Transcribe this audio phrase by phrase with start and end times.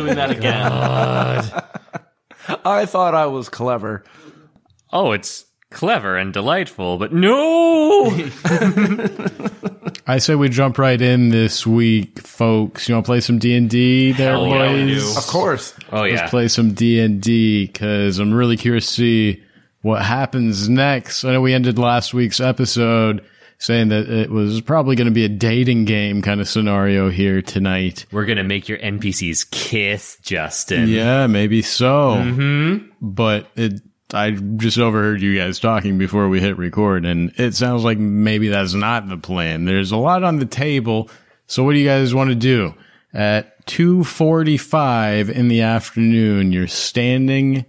[0.00, 0.66] doing that again.
[2.64, 4.04] I thought I was clever.
[4.92, 8.06] Oh, it's clever and delightful, but no!
[10.06, 12.88] I say we jump right in this week, folks.
[12.88, 15.12] You want to play some D and D there, Hell yeah, we boys?
[15.12, 15.18] do.
[15.18, 15.74] Of course.
[15.92, 16.16] Oh, yeah.
[16.16, 19.42] Let's play some D and D because I'm really curious to see
[19.82, 21.24] what happens next.
[21.24, 23.24] I know we ended last week's episode
[23.60, 27.42] saying that it was probably going to be a dating game kind of scenario here
[27.42, 28.06] tonight.
[28.10, 30.88] We're gonna make your NPCs kiss, Justin.
[30.88, 32.16] Yeah, maybe so.
[32.16, 32.88] Mm-hmm.
[33.02, 37.84] But it, I just overheard you guys talking before we hit record, and it sounds
[37.84, 39.66] like maybe that's not the plan.
[39.66, 41.10] There's a lot on the table.
[41.46, 42.74] So what do you guys want to do?
[43.12, 47.66] At 2.45 in the afternoon, you're standing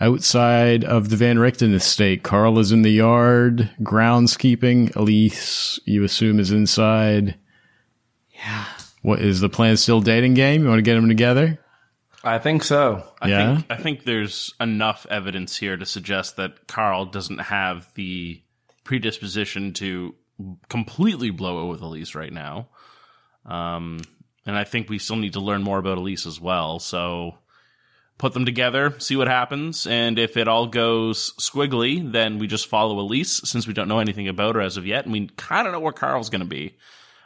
[0.00, 2.22] outside of the Van Richten estate.
[2.22, 4.94] Carl is in the yard, groundskeeping.
[4.96, 7.36] Elise, you assume, is inside.
[8.34, 8.64] Yeah.
[9.02, 9.76] What is the plan?
[9.76, 10.62] Still dating game?
[10.62, 11.58] You want to get them together?
[12.24, 13.04] I think so.
[13.20, 13.54] I Yeah?
[13.56, 18.42] think I think there's enough evidence here to suggest that Carl doesn't have the
[18.82, 20.14] predisposition to
[20.68, 22.68] completely blow it with Elise right now.
[23.44, 24.00] Um,
[24.44, 26.78] and I think we still need to learn more about Elise as well.
[26.80, 27.38] So
[28.18, 32.66] put them together, see what happens, and if it all goes squiggly, then we just
[32.68, 35.66] follow Elise since we don't know anything about her as of yet, and we kind
[35.66, 36.76] of know where Carl's going to be.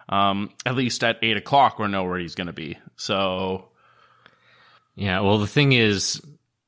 [0.08, 2.76] Um, at least at eight o'clock, we know where he's going to be.
[2.96, 3.68] So
[4.96, 6.20] Yeah, well, the thing is,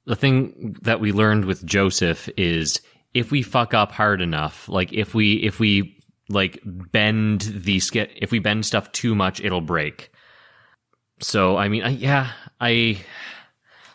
[0.07, 2.81] the thing that we learned with Joseph is
[3.15, 7.83] if we fuck up hard enough, like if we, if we, like bend the
[8.17, 10.13] if we bend stuff too much, it'll break.
[11.21, 12.31] So, I mean, I, yeah,
[12.61, 13.05] I,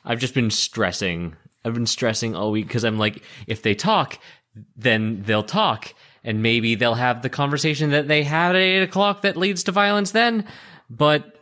[0.08, 1.36] I've just been stressing.
[1.64, 4.18] I've been stressing all week because I'm like, if they talk,
[4.76, 5.94] then they'll talk.
[6.24, 9.72] And maybe they'll have the conversation that they had at eight o'clock that leads to
[9.72, 10.46] violence then.
[10.90, 11.36] But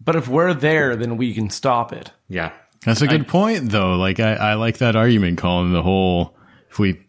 [0.00, 2.12] But if we're there, then we can stop it.
[2.28, 2.52] yeah,
[2.84, 3.96] That's a good point, though.
[3.96, 5.72] Like, I, I like that argument, Colin.
[5.72, 6.36] The whole,
[6.70, 7.00] if we,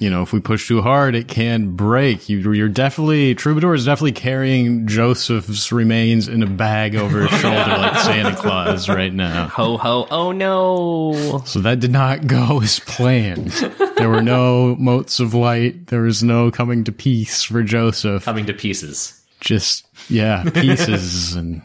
[0.00, 2.28] you know, if we push too hard, it can break.
[2.28, 7.56] You, you're definitely, Troubadour is definitely carrying Joseph's remains in a bag over his shoulder
[7.56, 9.48] like Santa Claus right now.
[9.48, 10.06] Ho ho!
[10.10, 11.42] Oh no!
[11.46, 13.50] So that did not go as planned.
[13.96, 15.88] There were no motes of light.
[15.88, 18.24] There was no coming to peace for Joseph.
[18.24, 19.20] coming to pieces.
[19.40, 21.62] Just, yeah, pieces and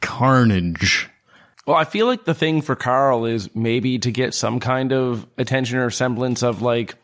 [0.00, 1.08] carnage.
[1.66, 5.26] Well, I feel like the thing for Carl is maybe to get some kind of
[5.38, 6.94] attention or semblance of like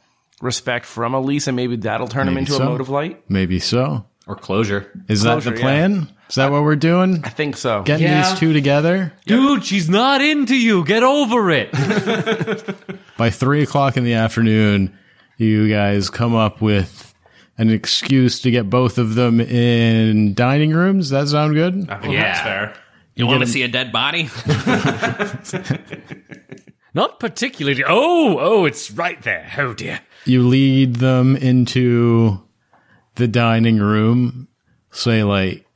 [0.40, 2.62] respect from Elise, and maybe that'll turn him into so.
[2.62, 3.28] a mote of light.
[3.30, 4.04] Maybe so.
[4.26, 4.90] Or closure.
[5.08, 5.62] Is Closure, that the yeah.
[5.62, 6.08] plan?
[6.28, 7.22] Is that what we're doing?
[7.24, 7.82] I think so.
[7.82, 8.30] Getting Yeah.
[8.30, 9.12] these two together?
[9.26, 10.84] Dude, she's not into you.
[10.84, 11.72] Get over it.
[13.16, 14.96] by three o'clock in the afternoon,
[15.36, 17.12] you guys come up with
[17.58, 21.10] an excuse to get both of them in dining rooms.
[21.10, 21.90] That sound good?
[21.90, 22.22] I think Yeah.
[22.22, 22.74] that's fair.
[23.16, 24.30] You want to see a dead body?
[26.94, 27.82] not particularly.
[27.86, 29.50] Oh, oh, it's right there.
[29.58, 30.00] Oh dear.
[30.24, 32.40] You lead them into
[33.16, 34.48] the dining room.
[34.90, 35.66] Say like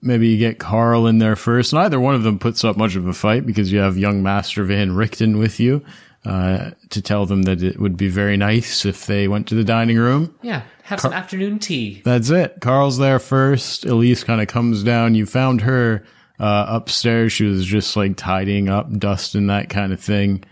[0.00, 1.72] maybe you get Carl in there first.
[1.72, 4.64] Neither one of them puts up much of a fight because you have young Master
[4.64, 5.84] Van Richten with you
[6.24, 9.64] uh, to tell them that it would be very nice if they went to the
[9.64, 10.34] dining room.
[10.42, 12.02] Yeah, have some afternoon tea.
[12.04, 12.60] That's it.
[12.60, 13.84] Carl's there first.
[13.84, 15.14] Elise kind of comes down.
[15.14, 16.04] You found her
[16.38, 17.32] uh, upstairs.
[17.32, 20.44] She was just like tidying up dust and that kind of thing.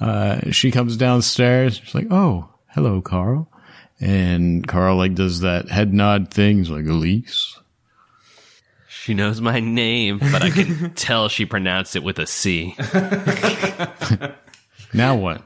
[0.00, 1.80] Uh, she comes downstairs.
[1.82, 3.50] She's like, "Oh, hello, Carl."
[4.00, 6.58] And Carl like does that head nod thing.
[6.58, 7.58] He's like, "Elise."
[8.88, 12.76] She knows my name, but I can tell she pronounced it with a C.
[14.92, 15.42] Now what?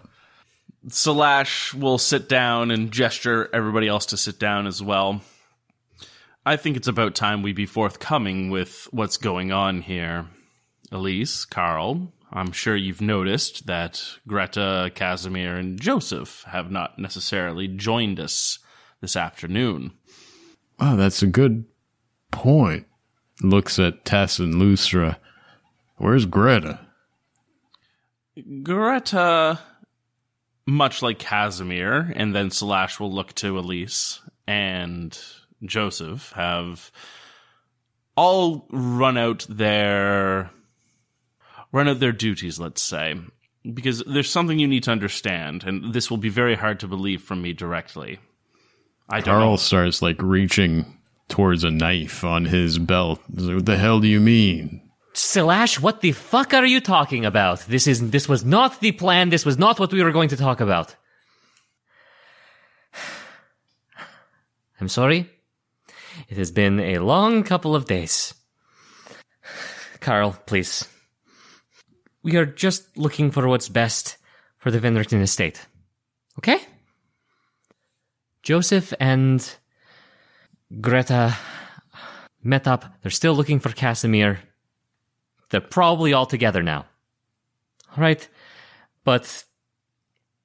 [0.89, 5.21] Salash will sit down and gesture everybody else to sit down as well.
[6.45, 10.27] I think it's about time we be forthcoming with what's going on here.
[10.91, 18.19] Elise, Carl, I'm sure you've noticed that Greta, Casimir, and Joseph have not necessarily joined
[18.19, 18.59] us
[19.01, 19.93] this afternoon.
[20.81, 21.67] Oh, that's a good
[22.31, 22.87] point.
[23.43, 25.17] Looks at Tess and Lustra.
[25.97, 26.81] Where's Greta?
[28.63, 29.61] Greta,
[30.67, 35.19] much like Casimir, and then Slash will look to Elise and
[35.63, 36.91] Joseph, have
[38.17, 40.51] all run out their
[41.73, 43.17] run out their duties, let's say.
[43.73, 47.23] Because there's something you need to understand, and this will be very hard to believe
[47.23, 48.19] from me directly.
[49.09, 49.57] I don't Carl know.
[49.57, 50.99] starts like reaching
[51.29, 53.21] towards a knife on his belt.
[53.33, 54.81] Like, What the hell do you mean?
[55.15, 57.61] Slash, what the fuck are you talking about?
[57.61, 59.29] This is this was not the plan.
[59.29, 60.97] This was not what we were going to talk about.
[64.81, 65.29] I'm sorry.
[66.29, 68.35] It has been a long couple of days.
[70.01, 70.89] Carl, please.
[72.23, 74.17] We are just looking for what's best
[74.59, 75.67] for the Venderton estate.
[76.39, 76.59] Okay?
[78.43, 79.57] Joseph and
[80.81, 81.37] Greta
[82.43, 82.85] met up.
[83.03, 84.41] They're still looking for Casimir.
[85.51, 86.87] They're probably all together now.
[87.91, 88.27] All right?
[89.05, 89.45] But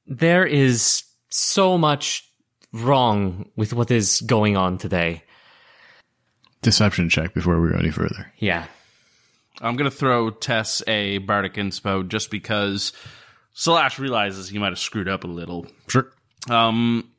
[0.06, 2.29] there is so much
[2.74, 5.24] wrong with what is going on today.
[6.62, 8.31] Deception check before we go any further.
[8.38, 8.65] Yeah.
[9.62, 12.94] I'm gonna throw Tess a bardic inspo just because
[13.54, 15.65] Slash realizes he might have screwed up a little.
[15.88, 16.12] Sure.
[16.50, 17.12] Um,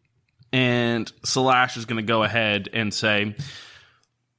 [0.52, 3.35] and Slash is gonna go ahead and say,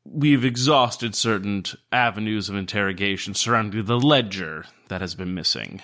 [0.06, 5.82] "We've exhausted certain avenues of interrogation surrounding the ledger that has been missing,"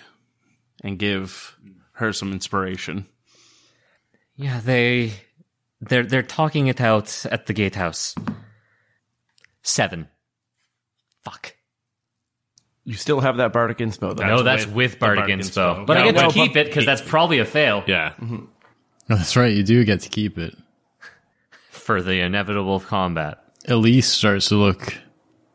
[0.84, 1.58] and give
[1.94, 3.08] her some inspiration.
[4.38, 5.14] Yeah, they
[5.82, 8.16] they're they're talking it out at the gatehouse.
[9.64, 10.08] Seven.
[11.24, 11.55] Fuck.
[12.86, 14.26] You still have that bardic inspo though.
[14.26, 15.76] no, that's with with, the Bardic Bardic Inspo.
[15.76, 15.86] Inspo.
[15.88, 18.12] But I No, get to keep it because that's probably a fail Yeah.
[18.12, 18.36] Mm-hmm.
[18.36, 18.46] Mm-hmm.
[19.10, 19.54] Oh, that's right.
[19.54, 20.56] You do get to keep it.
[21.72, 23.40] for the inevitable combat.
[23.68, 24.96] Elise starts to look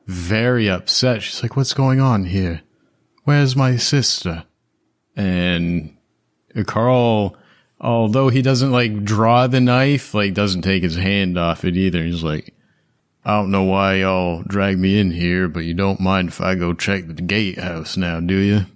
[0.07, 1.23] very upset.
[1.23, 2.63] She's like, What's going on here?
[3.25, 4.45] Where's my sister?
[5.17, 5.97] And
[6.67, 7.37] Carl,
[7.81, 12.03] although he doesn't like draw the knife, like doesn't take his hand off it either.
[12.03, 12.55] He's like,
[13.25, 16.55] I don't know why y'all drag me in here, but you don't mind if I
[16.55, 18.67] go check the gatehouse now, do you?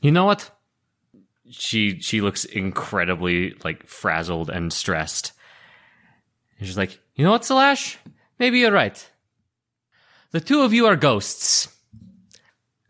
[0.00, 0.50] You know what?
[1.50, 5.32] She she looks incredibly like frazzled and stressed.
[6.58, 7.98] And she's like, you know what, Slash?
[8.38, 9.10] Maybe you're right.
[10.32, 11.68] The two of you are ghosts.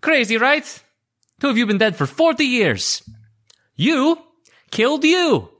[0.00, 0.82] Crazy, right?
[1.40, 3.02] Two of you been dead for 40 years.
[3.76, 4.18] You
[4.70, 5.50] killed you.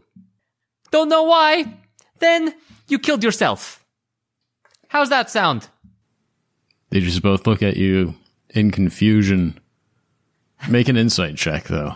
[0.90, 1.74] Don't know why?
[2.18, 2.54] Then
[2.88, 3.84] you killed yourself.
[4.88, 5.68] How's that sound?
[6.90, 8.16] They just both look at you
[8.50, 9.58] in confusion.
[10.68, 11.94] Make an insight check, though.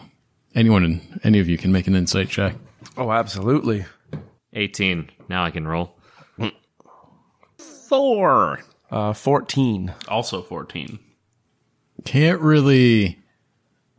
[0.55, 2.55] Anyone, in any of you can make an insight check.
[2.97, 3.85] Oh, absolutely.
[4.53, 5.11] 18.
[5.29, 5.97] Now I can roll.
[7.59, 8.61] Four.
[8.91, 9.93] Uh, 14.
[10.09, 10.99] Also 14.
[12.05, 13.19] Can't really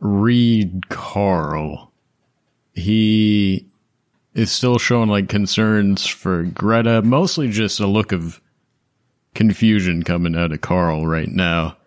[0.00, 1.92] read Carl.
[2.74, 3.68] He
[4.36, 8.38] is still showing like concerns for Greta, mostly just a look of
[9.34, 11.78] confusion coming out of Carl right now.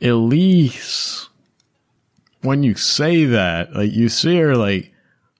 [0.00, 1.28] Elise,
[2.42, 4.92] when you say that, like you see her like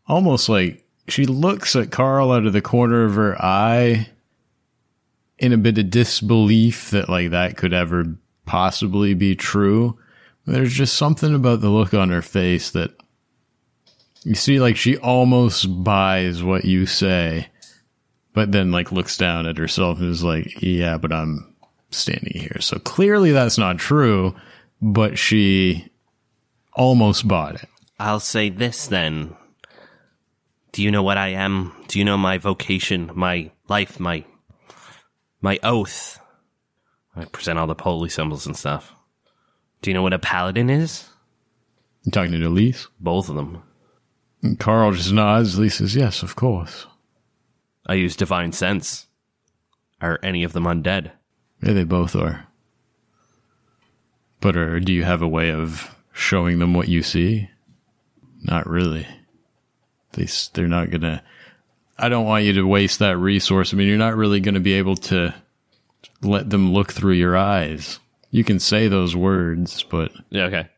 [0.07, 4.09] almost like she looks at Carl out of the corner of her eye
[5.37, 8.05] in a bit of disbelief that like that could ever
[8.47, 9.99] possibly be true.
[10.47, 12.93] There's just something about the look on her face that
[14.25, 17.49] you see like she almost buys what you say,
[18.33, 21.55] but then like looks down at herself and is like, yeah, but I'm
[21.91, 22.59] standing here.
[22.61, 24.35] So clearly that's not true,
[24.81, 25.91] but she
[26.75, 27.69] almost bought it.
[27.99, 29.37] I'll say this then.
[30.73, 31.73] Do you know what I am?
[31.89, 34.25] Do you know my vocation, my life, my
[35.41, 36.21] my oath?
[37.17, 38.95] I present all the holy symbols and stuff.
[39.83, 41.09] Do you know what a paladin is?
[42.05, 42.87] You talking to Elise?
[43.01, 43.63] Both of them.
[44.43, 45.57] And Carl just nods.
[45.57, 46.87] Elise says, yes, of course.
[47.87, 49.07] I use divine sense.
[50.01, 51.13] Are any of them undead?
[51.63, 52.47] Yeah, they both are.
[54.41, 57.51] But are, do you have a way of showing them what you see?
[58.43, 59.07] Not really.
[60.13, 61.23] They they're not gonna.
[61.99, 63.75] I don't want you to waste that resource.
[63.75, 65.35] I mean, you're not really going to be able to
[66.23, 67.99] let them look through your eyes.
[68.31, 70.69] You can say those words, but Yeah, okay.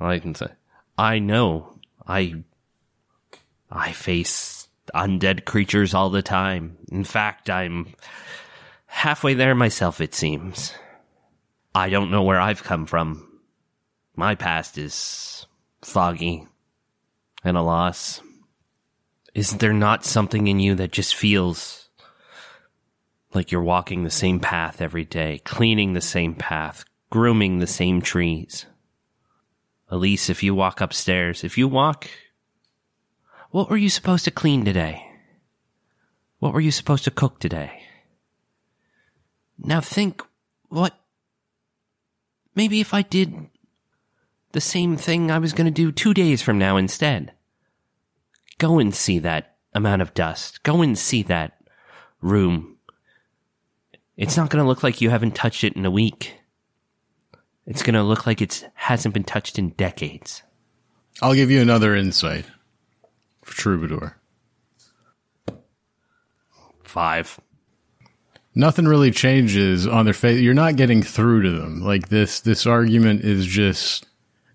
[0.00, 0.48] All I can say.
[0.96, 1.78] I know.
[2.08, 2.42] I
[3.70, 6.76] I face undead creatures all the time.
[6.90, 7.94] In fact, I'm
[8.86, 10.72] halfway there myself it seems.
[11.74, 13.40] I don't know where I've come from.
[14.16, 15.46] My past is
[15.82, 16.46] foggy
[17.44, 18.20] and a loss.
[19.34, 21.88] Isn't there not something in you that just feels
[23.34, 28.00] like you're walking the same path every day, cleaning the same path, grooming the same
[28.02, 28.66] trees?
[29.90, 32.08] Elise, if you walk upstairs, if you walk,
[33.50, 35.04] what were you supposed to clean today?
[36.38, 37.82] What were you supposed to cook today?
[39.58, 40.22] Now think
[40.68, 40.98] what
[42.54, 43.48] maybe if I did
[44.52, 47.32] the same thing I was going to do 2 days from now instead.
[48.58, 50.62] Go and see that amount of dust.
[50.62, 51.58] Go and see that
[52.20, 52.76] room.
[54.16, 56.34] It's not going to look like you haven't touched it in a week.
[57.66, 60.42] It's going to look like it hasn't been touched in decades.
[61.20, 62.46] I'll give you another insight
[63.48, 64.16] for Troubadour.
[66.82, 67.40] Five.
[68.54, 70.40] nothing really changes on their face.
[70.40, 71.80] You're not getting through to them.
[71.80, 74.06] Like this, this argument is just,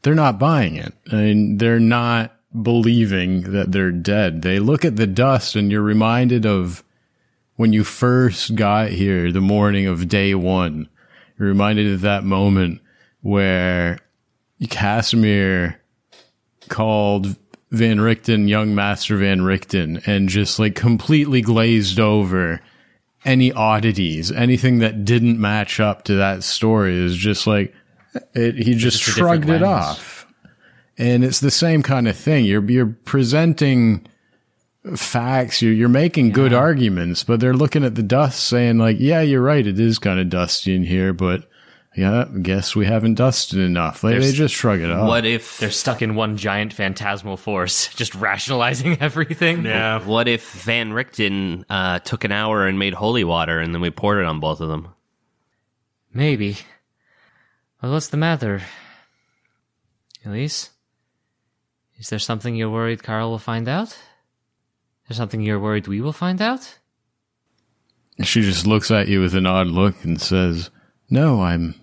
[0.01, 0.93] they're not buying it.
[1.11, 4.41] I mean, they're not believing that they're dead.
[4.41, 6.83] They look at the dust and you're reminded of
[7.55, 10.89] when you first got here, the morning of day one.
[11.39, 12.81] You're reminded of that moment
[13.21, 13.99] where
[14.69, 15.79] Casimir
[16.67, 17.37] called
[17.73, 22.61] Van Richten, young Master Van Richten, and just like completely glazed over
[23.25, 27.73] any oddities, anything that didn't match up to that story is just like
[28.35, 30.27] it, he just, Just shrugged it off.
[30.99, 32.45] And it's the same kind of thing.
[32.45, 34.05] You're you're presenting
[34.95, 35.59] facts.
[35.59, 39.41] You're you're making good arguments, but they're looking at the dust, saying like, "Yeah, you're
[39.41, 39.65] right.
[39.65, 41.49] It is kind of dusty in here, but
[41.95, 45.07] yeah, I guess we haven't dusted enough." They, they just shrug it off.
[45.07, 49.65] What if They're stuck in one giant phantasmal force, just rationalizing everything.
[49.65, 50.03] Yeah.
[50.05, 53.89] what if Van Richten uh, took an hour and made holy water and then we
[53.89, 54.89] poured it on both of them?
[56.13, 56.57] Maybe.
[57.81, 58.61] Well, what's the matter?
[60.25, 60.69] Elise?
[61.97, 63.89] Is there something you're worried Carl will find out?
[63.89, 63.97] Is
[65.09, 66.79] there something you're worried we will find out?
[68.21, 70.69] She just looks at you with an odd look and says,
[71.09, 71.75] No, I'm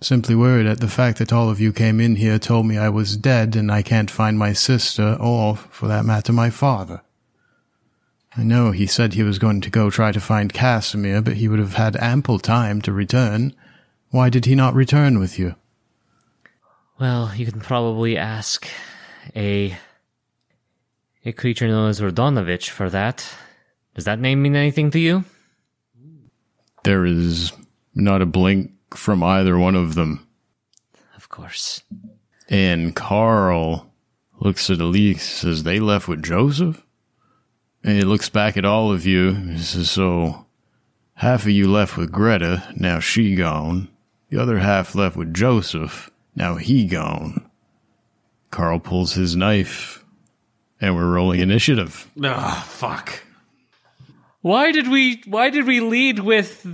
[0.00, 2.88] simply worried at the fact that all of you came in here, told me I
[2.88, 7.02] was dead, and I can't find my sister, or, for that matter, my father.
[8.36, 11.48] I know he said he was going to go try to find Casimir, but he
[11.48, 13.54] would have had ample time to return.
[14.10, 15.56] Why did he not return with you?
[16.98, 18.68] Well, you can probably ask
[19.34, 19.76] a
[21.24, 23.34] a creature known as Rodonovich for that.
[23.94, 25.24] Does that name mean anything to you?
[26.84, 27.52] There is
[27.94, 30.26] not a blink from either one of them.
[31.16, 31.82] Of course.
[32.48, 33.90] And Carl
[34.40, 36.84] looks at Elise, says, They left with Joseph?
[37.82, 40.46] And he looks back at all of you and says, So
[41.14, 43.88] half of you left with Greta, now she gone.
[44.28, 47.48] The other half left with Joseph, now he gone.
[48.50, 50.04] Carl pulls his knife,
[50.80, 52.10] and we're rolling initiative.
[52.22, 53.22] Ah, fuck.
[54.42, 56.66] Why did we why did we lead with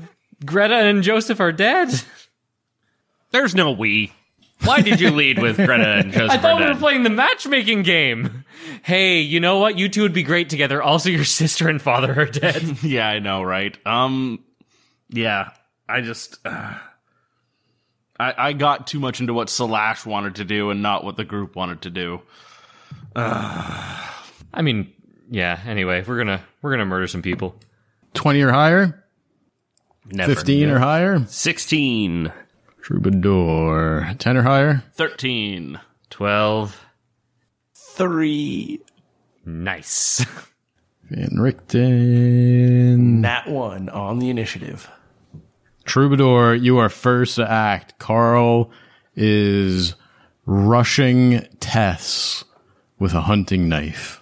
[0.44, 1.88] Greta and Joseph are dead?
[3.30, 4.12] There's no we.
[4.64, 6.78] Why did you lead with Greta and Joseph I thought we were dead.
[6.78, 8.44] playing the matchmaking game.
[8.82, 9.78] Hey, you know what?
[9.78, 10.82] You two would be great together.
[10.82, 12.82] Also, your sister and father are dead.
[12.82, 13.76] Yeah, I know, right?
[13.86, 14.42] Um,
[15.10, 15.50] yeah,
[15.88, 16.74] I just, uh,
[18.18, 21.24] I, I got too much into what Salash wanted to do and not what the
[21.24, 22.22] group wanted to do.
[23.16, 24.92] I mean,
[25.30, 25.60] yeah.
[25.66, 27.56] Anyway, we're gonna we're gonna murder some people.
[28.14, 29.04] 20 or higher?
[30.10, 30.34] Never.
[30.34, 31.24] 15 or higher?
[31.26, 32.32] 16.
[32.82, 34.14] Troubadour.
[34.18, 34.84] 10 or higher?
[34.94, 35.80] 13.
[36.10, 36.86] Twelve.
[37.74, 38.80] Three.
[39.44, 40.24] Nice.
[41.10, 43.20] Van Richten.
[43.20, 44.88] Nat one on the initiative.
[45.84, 47.98] Troubadour, you are first to act.
[47.98, 48.70] Carl
[49.14, 49.94] is
[50.46, 52.44] rushing Tess
[52.98, 54.20] with a hunting knife.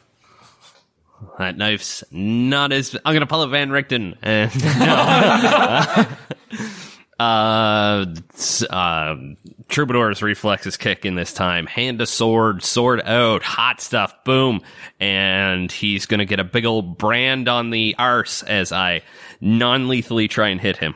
[1.38, 2.96] That knife's not as.
[3.04, 4.16] I'm gonna pull a Van Richten.
[4.22, 4.52] And,
[7.18, 9.16] uh, s- uh,
[9.68, 11.66] Troubadour's reflexes kick in this time.
[11.66, 14.60] Hand to sword, sword out, hot stuff, boom,
[15.00, 19.02] and he's gonna get a big old brand on the arse as I
[19.40, 20.94] non-lethally try and hit him.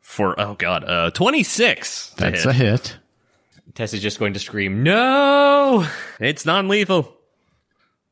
[0.00, 2.14] For oh god, uh, 26.
[2.16, 2.50] That's hit.
[2.50, 2.96] a hit.
[3.74, 5.86] Tess is just going to scream, "No!"
[6.18, 7.16] It's non-lethal.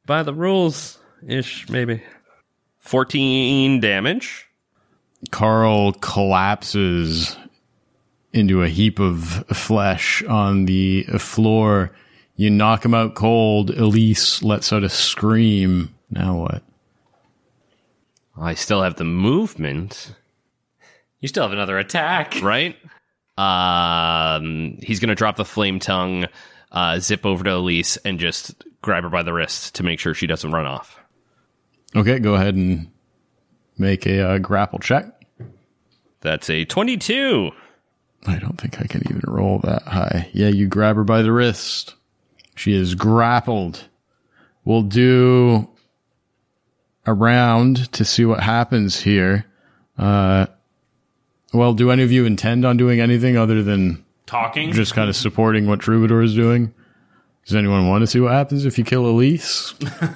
[0.08, 2.02] By the rules, ish maybe.
[2.80, 4.46] 14 damage.
[5.30, 7.36] Carl collapses
[8.32, 11.92] into a heap of flesh on the floor.
[12.36, 13.70] You knock him out cold.
[13.70, 15.94] Elise lets out a scream.
[16.10, 16.62] Now what?
[18.40, 20.14] I still have the movement,
[21.20, 22.40] You still have another attack.
[22.40, 22.76] right?
[23.36, 26.26] Um, he's gonna drop the flame tongue,
[26.72, 30.14] uh, zip over to Elise, and just grab her by the wrist to make sure
[30.14, 30.98] she doesn't run off.
[31.96, 32.90] Okay, go ahead and
[33.76, 35.06] make a uh, grapple check.
[36.20, 37.52] That's a twenty-two.
[38.26, 40.28] I don't think I can even roll that high.
[40.32, 41.94] Yeah, you grab her by the wrist.
[42.56, 43.84] She is grappled.
[44.64, 45.68] We'll do
[47.06, 49.46] a round to see what happens here.
[49.96, 50.46] Uh,
[51.54, 54.72] well, do any of you intend on doing anything other than Talking?
[54.72, 56.72] just kind of supporting what Troubadour is doing?
[57.46, 59.74] Does anyone want to see what happens if you kill Elise?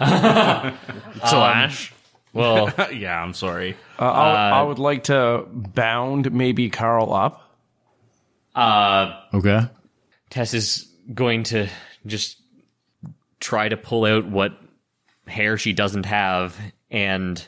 [1.26, 1.92] Slash.
[2.32, 3.76] Well, yeah, I'm sorry.
[3.98, 7.56] Uh, I'll, I would like to bound maybe Carl up.
[8.54, 9.62] uh, Okay.
[10.30, 11.68] Tess is going to
[12.06, 12.38] just
[13.40, 14.52] try to pull out what
[15.26, 16.58] hair she doesn't have
[16.90, 17.46] and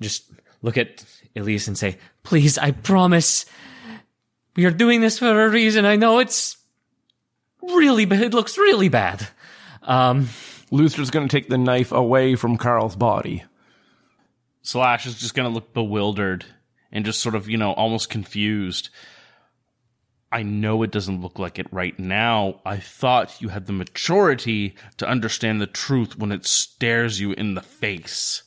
[0.00, 0.24] just
[0.62, 1.04] look at
[1.36, 3.46] Elise and say, "Please, I promise,
[4.56, 5.84] we are doing this for a reason.
[5.84, 6.56] I know it's
[7.62, 8.22] really bad.
[8.22, 9.28] It looks really bad."
[9.82, 10.28] Um,
[10.70, 13.44] Luther's going to take the knife away from Carl's body.
[14.62, 16.46] Slash is just going to look bewildered
[16.90, 18.88] and just sort of, you know, almost confused.
[20.32, 22.60] I know it doesn't look like it right now.
[22.64, 27.54] I thought you had the maturity to understand the truth when it stares you in
[27.54, 28.43] the face.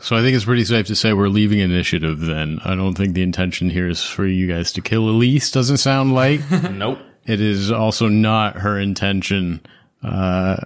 [0.00, 2.58] So I think it's pretty safe to say we're leaving initiative then.
[2.64, 6.14] I don't think the intention here is for you guys to kill Elise, doesn't sound
[6.14, 6.40] like.
[6.70, 6.98] nope.
[7.24, 9.60] it is also not her intention.
[10.02, 10.56] Uh,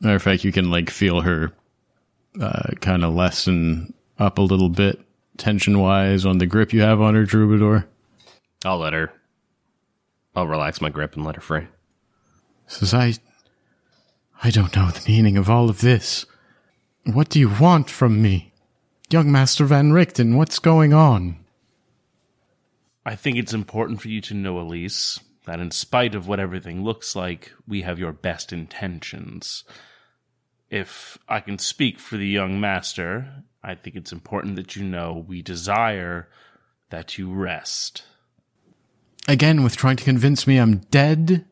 [0.00, 1.52] matter of fact, you can like feel her
[2.40, 5.00] uh, kind of lessen up a little bit
[5.38, 7.86] tension wise on the grip you have on her, Troubadour.
[8.64, 9.12] I'll let her.
[10.34, 11.66] I'll relax my grip and let her free.
[12.66, 13.14] Says I.
[14.42, 16.26] I don't know the meaning of all of this.
[17.12, 18.52] What do you want from me?
[19.08, 21.38] Young Master Van Richten, what's going on?
[23.06, 26.84] I think it's important for you to know, Elise, that in spite of what everything
[26.84, 29.64] looks like, we have your best intentions.
[30.68, 35.24] If I can speak for the young master, I think it's important that you know
[35.26, 36.28] we desire
[36.90, 38.02] that you rest.
[39.26, 41.46] Again, with trying to convince me I'm dead?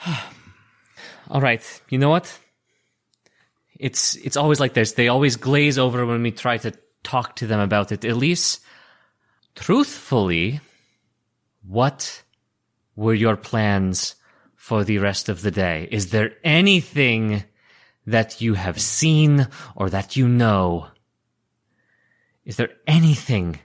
[1.30, 2.38] all right, you know what?
[3.78, 4.92] It's it's always like this.
[4.92, 8.04] They always glaze over when we try to talk to them about it.
[8.04, 8.60] Elise,
[9.54, 10.60] truthfully,
[11.66, 12.22] what
[12.94, 14.16] were your plans
[14.54, 15.88] for the rest of the day?
[15.90, 17.44] Is there anything
[18.06, 20.88] that you have seen or that you know?
[22.44, 23.58] Is there anything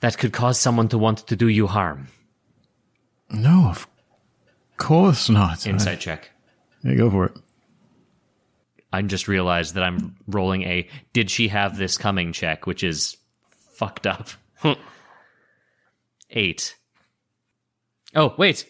[0.00, 2.08] that could cause someone to want to do you harm?
[3.30, 3.86] No, of
[4.76, 5.66] course not.
[5.66, 6.30] Insight check.
[6.82, 7.36] Yeah, go for it.
[8.92, 13.16] I just realized that I'm rolling a did she have this coming check, which is
[13.74, 14.28] fucked up.
[16.30, 16.76] Eight.
[18.14, 18.66] Oh, wait.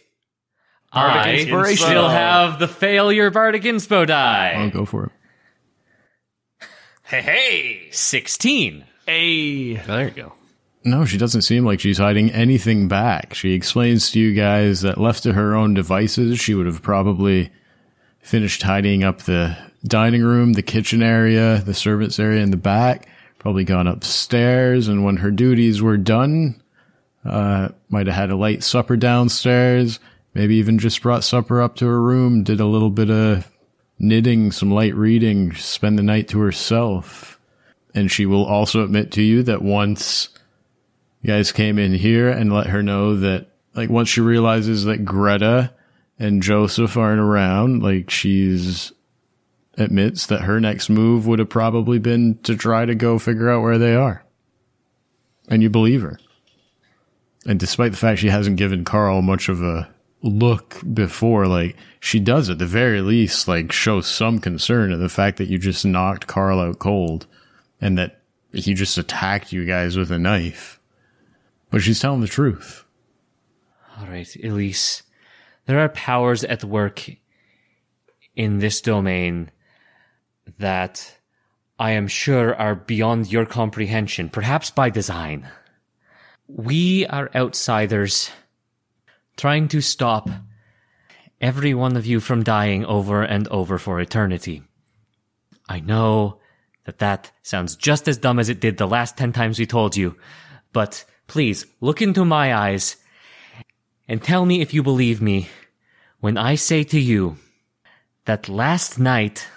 [0.92, 1.86] Bardic I Inspiration.
[1.86, 4.52] still have the failure Bardic Inspo die.
[4.56, 5.12] I'll go for it.
[7.04, 7.88] Hey, hey!
[7.90, 8.84] 16.
[9.06, 9.74] Hey.
[9.74, 10.32] There you go.
[10.84, 13.34] No, she doesn't seem like she's hiding anything back.
[13.34, 17.50] She explains to you guys that left to her own devices, she would have probably
[18.22, 23.08] finished tidying up the dining room, the kitchen area, the servants area in the back,
[23.38, 26.62] probably gone upstairs, and when her duties were done,
[27.24, 29.98] uh, might have had a light supper downstairs,
[30.34, 33.50] maybe even just brought supper up to her room, did a little bit of
[33.98, 37.38] knitting, some light reading, spend the night to herself.
[37.94, 40.30] And she will also admit to you that once
[41.20, 45.04] you guys came in here and let her know that, like, once she realizes that
[45.04, 45.72] Greta
[46.22, 48.92] and Joseph aren't around, like, she's
[49.76, 53.62] admits that her next move would have probably been to try to go figure out
[53.62, 54.24] where they are.
[55.48, 56.20] And you believe her.
[57.44, 59.90] And despite the fact she hasn't given Carl much of a
[60.22, 65.08] look before, like, she does at the very least, like, show some concern at the
[65.08, 67.26] fact that you just knocked Carl out cold
[67.80, 68.20] and that
[68.52, 70.78] he just attacked you guys with a knife.
[71.70, 72.84] But she's telling the truth.
[73.98, 75.02] All right, Elise.
[75.66, 77.08] There are powers at work
[78.34, 79.50] in this domain
[80.58, 81.18] that
[81.78, 85.48] I am sure are beyond your comprehension, perhaps by design.
[86.46, 88.30] We are outsiders
[89.36, 90.28] trying to stop
[91.40, 94.62] every one of you from dying over and over for eternity.
[95.68, 96.40] I know
[96.84, 99.96] that that sounds just as dumb as it did the last 10 times we told
[99.96, 100.16] you,
[100.72, 102.96] but please look into my eyes
[104.12, 105.48] and tell me if you believe me
[106.20, 107.38] when I say to you
[108.26, 109.48] that last night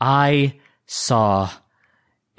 [0.00, 1.50] I saw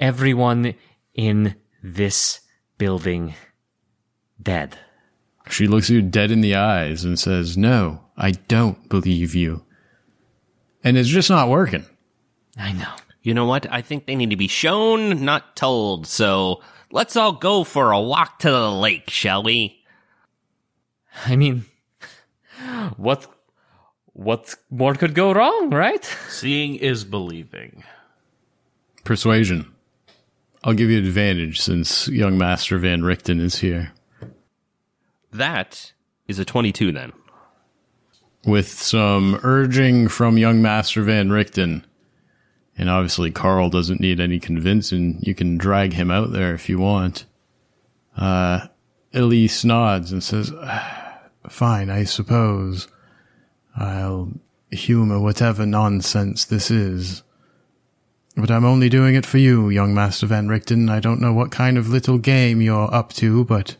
[0.00, 0.74] everyone
[1.12, 2.40] in this
[2.78, 3.34] building
[4.42, 4.78] dead.
[5.50, 9.66] She looks you dead in the eyes and says, No, I don't believe you.
[10.82, 11.84] And it's just not working.
[12.56, 12.94] I know.
[13.22, 13.70] You know what?
[13.70, 16.06] I think they need to be shown, not told.
[16.06, 19.77] So let's all go for a walk to the lake, shall we?
[21.26, 21.64] I mean,
[22.96, 23.26] what
[24.12, 26.04] what more could go wrong, right?
[26.28, 27.84] Seeing is believing.
[29.04, 29.72] Persuasion.
[30.64, 33.92] I'll give you advantage since young Master Van Richten is here.
[35.32, 35.92] That
[36.26, 37.12] is a 22 then.
[38.44, 41.84] With some urging from young Master Van Richten.
[42.76, 45.18] And obviously Carl doesn't need any convincing.
[45.22, 47.24] You can drag him out there if you want.
[48.16, 48.66] Uh,
[49.14, 50.52] Elise nods and says,
[51.50, 52.88] Fine, I suppose.
[53.76, 54.32] I'll
[54.70, 57.22] humor whatever nonsense this is.
[58.36, 60.88] But I'm only doing it for you, young Master Van Richten.
[60.88, 63.76] I don't know what kind of little game you're up to, but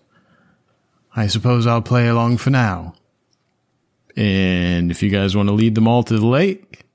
[1.15, 2.95] I suppose I'll play along for now.
[4.17, 6.87] And if you guys want to lead them all to the lake,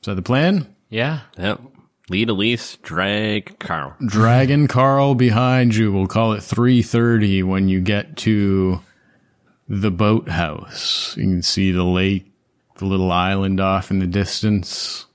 [0.00, 0.74] is that the plan?
[0.90, 1.20] Yeah.
[1.38, 1.62] Yep.
[2.08, 3.96] Lead Elise, drag Carl.
[4.04, 5.90] Dragon Carl behind you.
[5.90, 8.80] We'll call it 3:30 when you get to
[9.68, 11.16] the boathouse.
[11.16, 12.30] You can see the lake,
[12.76, 15.06] the little island off in the distance.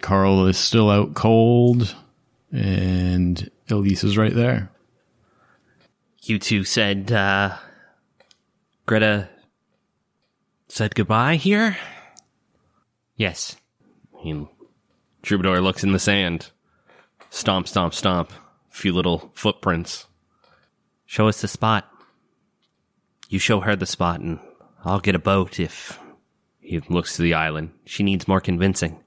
[0.00, 1.94] Carl is still out cold
[2.52, 4.70] and Elise is right there.
[6.22, 7.56] You two said, uh,
[8.86, 9.28] Greta
[10.68, 11.76] said goodbye here?
[13.16, 13.56] Yes.
[14.18, 14.46] He,
[15.22, 16.50] Troubadour looks in the sand.
[17.30, 18.32] Stomp, stomp, stomp.
[18.32, 20.06] A few little footprints.
[21.06, 21.90] Show us the spot.
[23.30, 24.40] You show her the spot, and
[24.84, 25.98] I'll get a boat if.
[26.60, 27.70] He looks to the island.
[27.84, 29.00] She needs more convincing.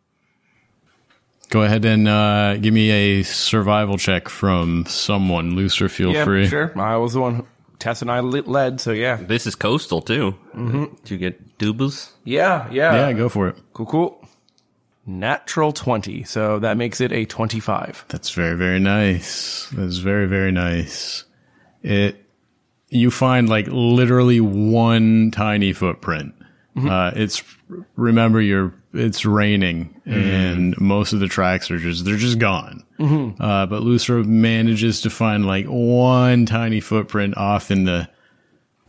[1.50, 5.56] Go ahead and uh, give me a survival check from someone.
[5.56, 6.48] Looser, feel yeah, free.
[6.48, 6.78] sure.
[6.78, 7.48] I was the one who
[7.80, 9.18] Tess and I led, so yeah.
[9.18, 10.36] This is coastal, too.
[10.56, 10.86] Mm-hmm.
[11.04, 12.14] Did you get doubles?
[12.24, 13.08] Yeah, yeah.
[13.08, 13.58] Yeah, go for it.
[13.74, 14.28] Cool, cool.
[15.06, 18.06] Natural 20, so that makes it a 25.
[18.08, 19.68] That's very, very nice.
[19.74, 21.26] That's very, very nice.
[21.82, 22.23] It,
[22.94, 26.34] you find like literally one tiny footprint.
[26.76, 27.44] Uh, it's,
[27.96, 32.84] remember you're, it's raining and most of the tracks are just, they're just gone.
[33.00, 38.10] Uh, but Lucer manages to find like one tiny footprint off in the,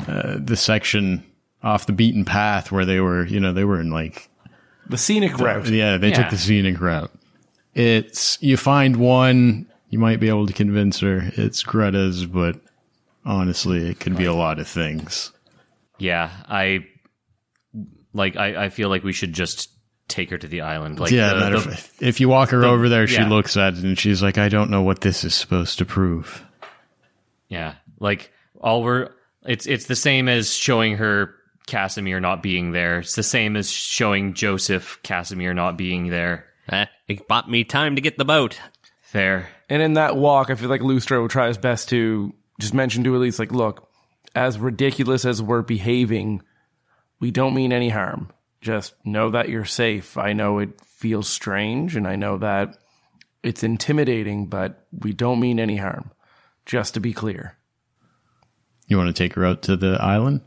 [0.08, 1.24] uh, the section
[1.62, 4.28] off the beaten path where they were, you know, they were in like
[4.88, 5.68] The scenic route.
[5.68, 6.22] yeah, they Yeah.
[6.22, 7.10] took the scenic route.
[7.74, 12.56] It's you find one, you might be able to convince her it's Greta's, but
[13.24, 15.32] honestly, it could be a lot of things.
[15.98, 16.30] Yeah.
[16.48, 16.86] I
[18.12, 18.36] like.
[18.36, 19.70] I, I feel like we should just
[20.08, 21.00] take her to the island.
[21.00, 23.28] Like, yeah, the- matter the- of if you walk her over there, she yeah.
[23.28, 26.44] looks at it and she's like, "I don't know what this is supposed to prove."
[27.48, 29.10] Yeah, like all we're
[29.44, 31.34] it's it's the same as showing her
[31.66, 33.00] Casimir not being there.
[33.00, 36.46] It's the same as showing Joseph Casimir not being there.
[36.70, 38.58] Eh, it bought me time to get the boat.
[39.02, 39.48] Fair.
[39.68, 43.04] And in that walk, I feel like Lustra will try his best to just mention
[43.04, 43.88] to Elise, like, look,
[44.34, 46.42] as ridiculous as we're behaving,
[47.20, 48.30] we don't mean any harm.
[48.60, 50.16] Just know that you're safe.
[50.16, 52.78] I know it feels strange and I know that
[53.42, 56.10] it's intimidating, but we don't mean any harm.
[56.64, 57.58] Just to be clear.
[58.88, 60.40] You want to take her out to the island?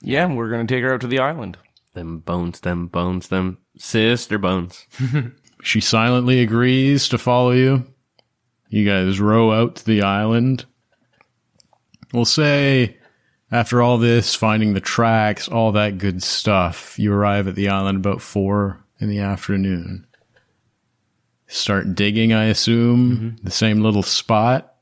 [0.00, 1.58] Yeah, we're going to take her out to the island.
[1.92, 4.86] Them bones, them bones, them sister bones.
[5.64, 7.84] She silently agrees to follow you.
[8.68, 10.66] You guys row out to the island.
[12.14, 12.96] We'll say,
[13.50, 17.98] after all this, finding the tracks, all that good stuff, you arrive at the island
[17.98, 20.06] about four in the afternoon.
[21.48, 23.44] Start digging, I assume, mm-hmm.
[23.44, 24.76] the same little spot.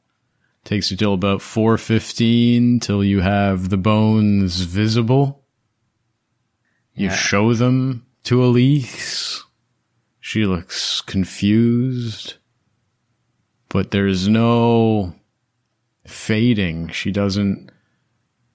[0.65, 5.43] Takes you till about four fifteen till you have the bones visible.
[6.95, 9.43] You show them to Elise.
[10.21, 12.35] She looks confused,
[13.71, 15.15] but there's no
[16.07, 16.89] fading.
[16.89, 17.71] She doesn't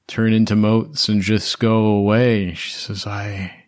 [0.08, 2.54] turn into motes and just go away.
[2.54, 3.66] She says, I,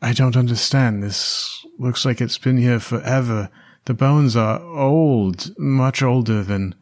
[0.00, 1.02] I don't understand.
[1.02, 3.50] This looks like it's been here forever.
[3.84, 6.74] The bones are old, much older than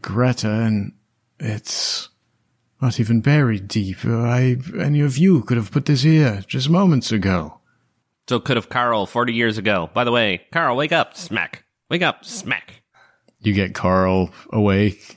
[0.00, 0.92] Greta, and
[1.40, 2.08] it's
[2.80, 4.04] not even buried deep.
[4.04, 7.60] I, any of you could have put this here just moments ago.
[8.28, 9.90] So could have Carl 40 years ago.
[9.94, 11.16] By the way, Carl, wake up.
[11.16, 11.64] Smack.
[11.88, 12.24] Wake up.
[12.24, 12.82] Smack.
[13.46, 15.16] You get Carl awake.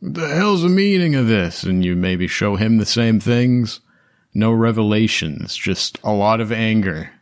[0.00, 1.62] The hell's the meaning of this?
[1.62, 3.80] And you maybe show him the same things.
[4.34, 7.12] No revelations, just a lot of anger.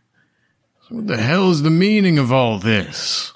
[0.88, 3.32] What the hell's the meaning of all this?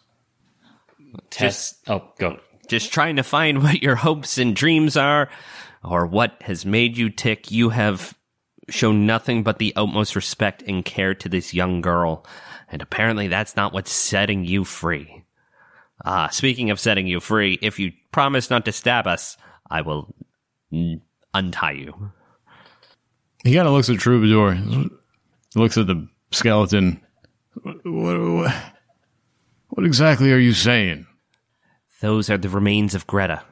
[1.31, 1.75] Tess.
[1.89, 2.39] oh, go.
[2.69, 5.29] Just trying to find what your hopes and dreams are
[5.83, 7.51] or what has made you tick.
[7.51, 8.17] You have
[8.71, 12.25] shown nothing but the utmost respect and care to this young girl.
[12.71, 15.24] And apparently that's not what's setting you free.
[16.05, 19.37] Ah, speaking of setting you free, if you promise not to stab us,
[19.71, 20.15] I will
[20.73, 21.01] mm,
[21.35, 22.13] untie you.
[23.45, 24.57] He kind of looks at Troubadour,
[25.55, 27.01] looks at the skeleton.
[27.63, 28.55] What, what,
[29.69, 31.07] what exactly are you saying?
[32.01, 33.43] Those are the remains of Greta.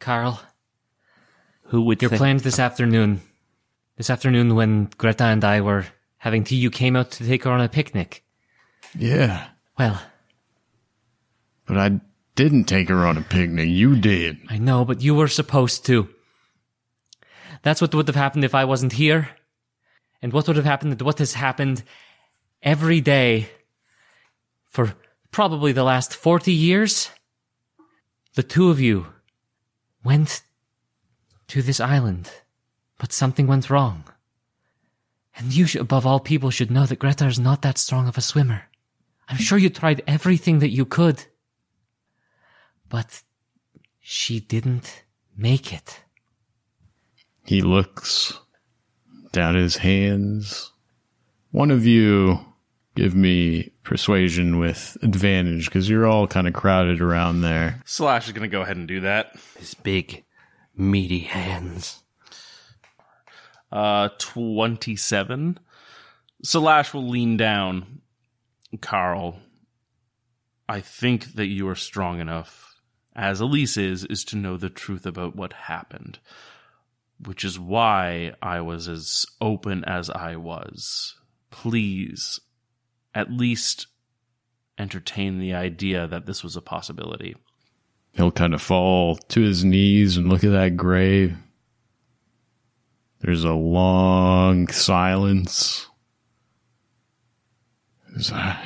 [0.00, 0.40] Carl,
[1.64, 3.20] Who would your think- plans this afternoon.
[3.96, 5.86] This afternoon, when Greta and I were
[6.18, 8.24] having tea, you came out to take her on a picnic.
[8.98, 9.46] Yeah,
[9.78, 10.00] Well,
[11.66, 12.00] but I
[12.34, 13.68] didn't take her on a picnic.
[13.68, 14.38] You did.
[14.48, 16.08] I know, but you were supposed to.
[17.62, 19.30] That's what would have happened if I wasn't here.
[20.20, 21.82] And what would have happened, what has happened
[22.62, 23.48] every day
[24.64, 24.94] for
[25.30, 27.10] probably the last 40 years.
[28.34, 29.06] The two of you
[30.02, 30.42] went
[31.48, 32.30] to this island,
[32.98, 34.04] but something went wrong.
[35.36, 38.18] And you, sh- above all people, should know that Greta is not that strong of
[38.18, 38.64] a swimmer.
[39.28, 41.24] I'm sure you tried everything that you could.
[42.94, 43.22] But
[43.98, 45.02] she didn't
[45.36, 46.04] make it.
[47.44, 48.38] He looks
[49.32, 50.70] down at his hands.
[51.50, 52.38] One of you
[52.94, 57.82] give me persuasion with advantage because you're all kind of crowded around there.
[57.84, 59.34] Slash is going to go ahead and do that.
[59.58, 60.22] His big,
[60.76, 62.04] meaty hands.
[63.72, 65.58] Uh, 27.
[66.44, 68.02] Slash will lean down.
[68.80, 69.40] Carl,
[70.68, 72.73] I think that you are strong enough,
[73.16, 76.18] as Elise is, is to know the truth about what happened.
[77.24, 81.14] Which is why I was as open as I was.
[81.50, 82.40] Please,
[83.14, 83.86] at least
[84.76, 87.36] entertain the idea that this was a possibility.
[88.12, 91.36] He'll kind of fall to his knees and look at that grave.
[93.20, 95.86] There's a long silence.
[98.32, 98.56] I, uh,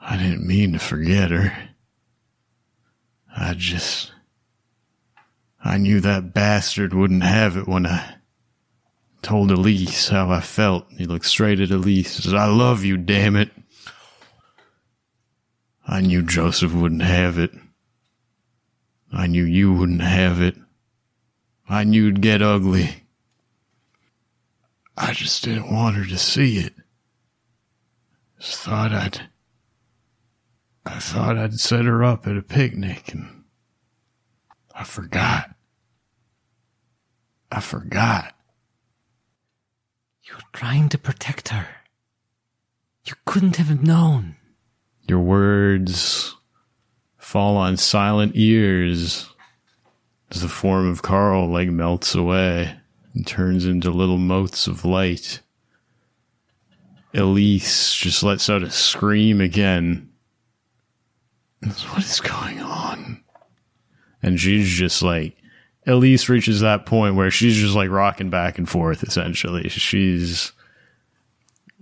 [0.00, 1.67] I didn't mean to forget her.
[3.40, 4.12] I just,
[5.64, 8.16] I knew that bastard wouldn't have it when I
[9.22, 10.86] told Elise how I felt.
[10.96, 13.50] He looked straight at Elise and says, I love you, damn it.
[15.86, 17.52] I knew Joseph wouldn't have it.
[19.12, 20.56] I knew you wouldn't have it.
[21.68, 23.04] I knew it'd get ugly.
[24.96, 26.74] I just didn't want her to see it.
[28.40, 29.28] Just thought I'd.
[30.90, 33.44] I thought I'd set her up at a picnic and.
[34.74, 35.54] I forgot.
[37.50, 38.34] I forgot.
[40.22, 41.66] You were trying to protect her.
[43.04, 44.36] You couldn't have known.
[45.08, 46.36] Your words
[47.16, 49.28] fall on silent ears
[50.30, 52.78] as the form of Carl like melts away
[53.14, 55.40] and turns into little motes of light.
[57.14, 60.07] Elise just lets out a scream again.
[61.60, 63.22] What is going on?
[64.22, 65.36] And she's just like,
[65.86, 69.68] Elise reaches that point where she's just like rocking back and forth essentially.
[69.68, 70.52] She's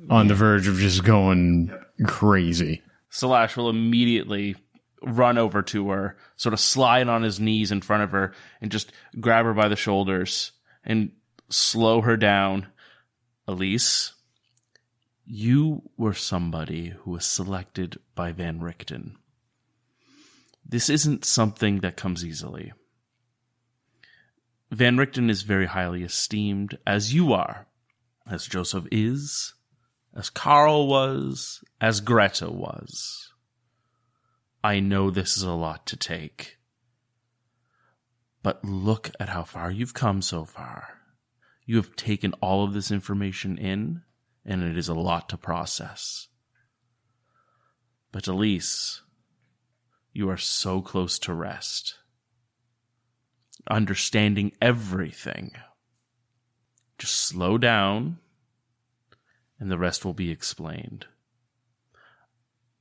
[0.08, 1.72] on the verge of just going
[2.04, 2.82] crazy.
[3.10, 4.56] Slash will immediately
[5.02, 8.70] run over to her, sort of slide on his knees in front of her, and
[8.70, 10.52] just grab her by the shoulders
[10.84, 11.12] and
[11.48, 12.66] slow her down.
[13.48, 14.14] Elise,
[15.24, 19.16] you were somebody who was selected by Van Richten.
[20.68, 22.72] This isn't something that comes easily.
[24.70, 27.68] Van Richten is very highly esteemed, as you are,
[28.28, 29.54] as Joseph is,
[30.14, 33.32] as Carl was, as Greta was.
[34.64, 36.58] I know this is a lot to take.
[38.42, 40.88] But look at how far you've come so far.
[41.64, 44.02] You have taken all of this information in,
[44.44, 46.26] and it is a lot to process.
[48.10, 49.02] But Elise,
[50.16, 51.98] you are so close to rest.
[53.68, 55.52] Understanding everything.
[56.96, 58.18] Just slow down,
[59.60, 61.06] and the rest will be explained.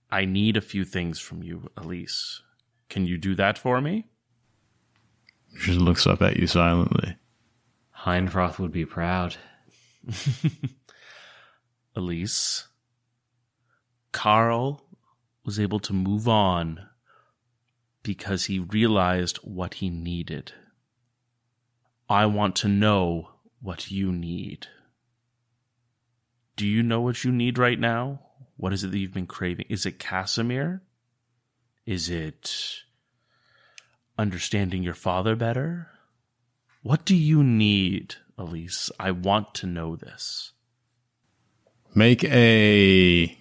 [0.09, 2.41] I need a few things from you, Elise.
[2.89, 4.07] Can you do that for me?
[5.59, 7.17] She looks up at you silently.
[8.03, 9.35] Heinfroth would be proud.
[11.95, 12.67] Elise,
[14.13, 14.85] Carl
[15.43, 16.79] was able to move on
[18.05, 20.53] because he realized what he needed.
[22.07, 24.67] I want to know what you need.
[26.55, 28.21] Do you know what you need right now?
[28.57, 29.65] What is it that you've been craving?
[29.69, 30.83] Is it Casimir?
[31.87, 32.83] Is it
[34.19, 35.87] understanding your father better?
[36.83, 38.91] What do you need, Elise?
[38.99, 40.51] I want to know this.
[41.95, 43.35] Make a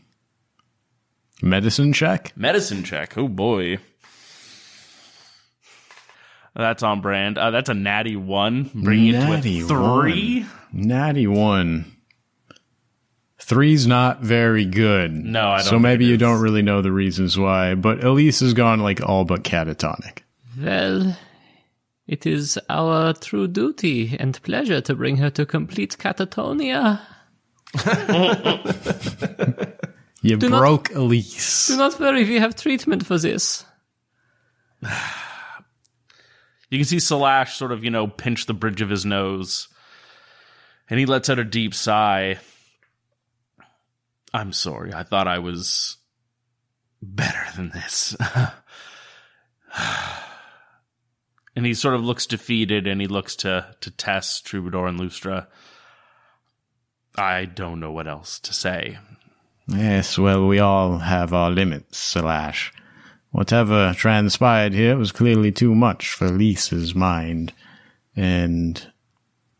[1.43, 2.33] medicine check.
[2.35, 3.19] Medicine check.
[3.19, 3.79] Oh boy.
[6.55, 7.37] That's on brand.
[7.37, 10.47] Uh, that's a natty one, bringing Natty it to a three.
[10.73, 11.91] Natty one.
[13.41, 15.13] Three's not very good.
[15.13, 18.41] No, I don't So maybe it you don't really know the reasons why, but Elise
[18.41, 20.21] has gone like all but catatonic.
[20.59, 21.17] Well,
[22.07, 27.01] it is our true duty and pleasure to bring her to complete catatonia.
[30.23, 31.67] You not- broke Elise.
[31.69, 33.67] Do not worry, we have treatment for this.
[36.75, 39.69] You can see Slash sort of, you know, pinch the bridge of his nose.
[40.91, 42.41] And he lets out a deep sigh.
[44.33, 44.93] I'm sorry.
[44.93, 45.99] I thought I was
[47.01, 48.17] better than this.
[51.55, 55.47] and he sort of looks defeated and he looks to, to Tess, Troubadour, and Lustra.
[57.17, 58.99] I don't know what else to say.
[59.69, 62.73] Yes, well, we all have our limits, Slash.
[63.35, 67.53] Whatever transpired here was clearly too much for Lisa's mind.
[68.15, 68.81] And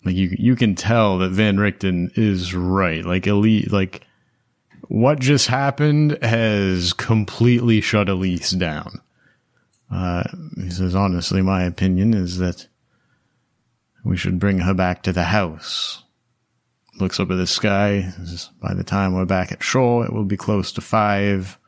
[0.05, 3.05] like you you can tell that Van Richten is right.
[3.05, 4.07] Like Elise like
[4.87, 9.01] what just happened has completely shut Elise down.
[9.91, 10.23] Uh,
[10.55, 12.69] he says, honestly, my opinion is that
[14.05, 16.05] we should bring her back to the house.
[17.01, 18.13] Looks up at the sky.
[18.61, 21.59] By the time we're back at shore, it will be close to five.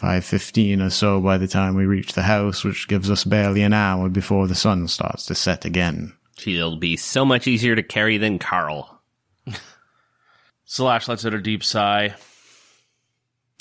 [0.00, 3.72] 5.15 or so by the time we reach the house, which gives us barely an
[3.72, 6.14] hour before the sun starts to set again.
[6.38, 9.02] She'll be so much easier to carry than Carl.
[10.64, 12.14] Slash lets out a deep sigh.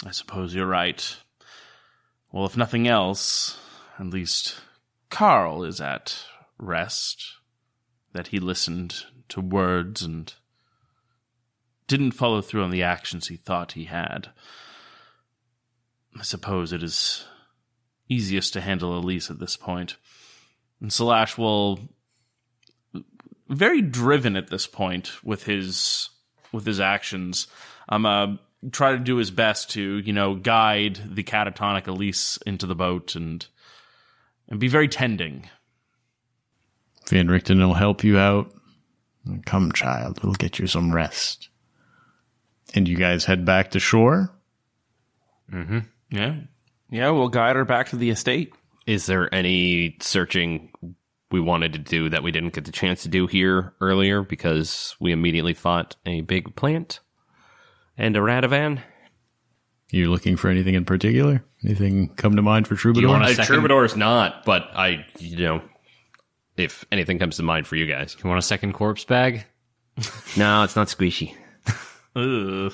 [0.05, 1.17] I suppose you're right.
[2.31, 3.57] Well, if nothing else,
[3.97, 4.61] at least
[5.09, 6.23] Carl is at
[6.59, 7.33] rest.
[8.13, 10.31] That he listened to words and
[11.87, 14.29] didn't follow through on the actions he thought he had.
[16.19, 17.25] I suppose it is
[18.09, 19.97] easiest to handle Elise at this point.
[20.81, 21.79] And Slash will
[23.49, 26.09] very driven at this point with his
[26.51, 27.47] with his actions.
[27.89, 28.35] Um, uh,
[28.71, 33.15] try to do his best to you know guide the catatonic Elise into the boat
[33.15, 33.45] and
[34.49, 35.49] and be very tending.
[37.07, 38.53] Van Richten will help you out.
[39.45, 41.49] Come, child, we'll get you some rest.
[42.73, 44.31] And you guys head back to shore?
[46.09, 46.35] Yeah,
[46.89, 48.53] Yeah, we'll guide her back to the estate.
[48.85, 50.71] Is there any searching
[51.31, 54.95] we wanted to do that we didn't get the chance to do here earlier because
[54.99, 57.01] we immediately fought a big plant
[57.97, 58.79] and a Radavan?
[59.91, 61.43] You looking for anything in particular?
[61.65, 63.09] Anything come to mind for Troubadour?
[63.09, 65.61] wanna- A Uh, second- Troubadour's not, but I, you know,
[66.55, 68.15] if anything comes to mind for you guys.
[68.23, 69.45] You want a second corpse bag?
[70.37, 71.33] No, it's not squishy.
[72.15, 72.73] Ugh.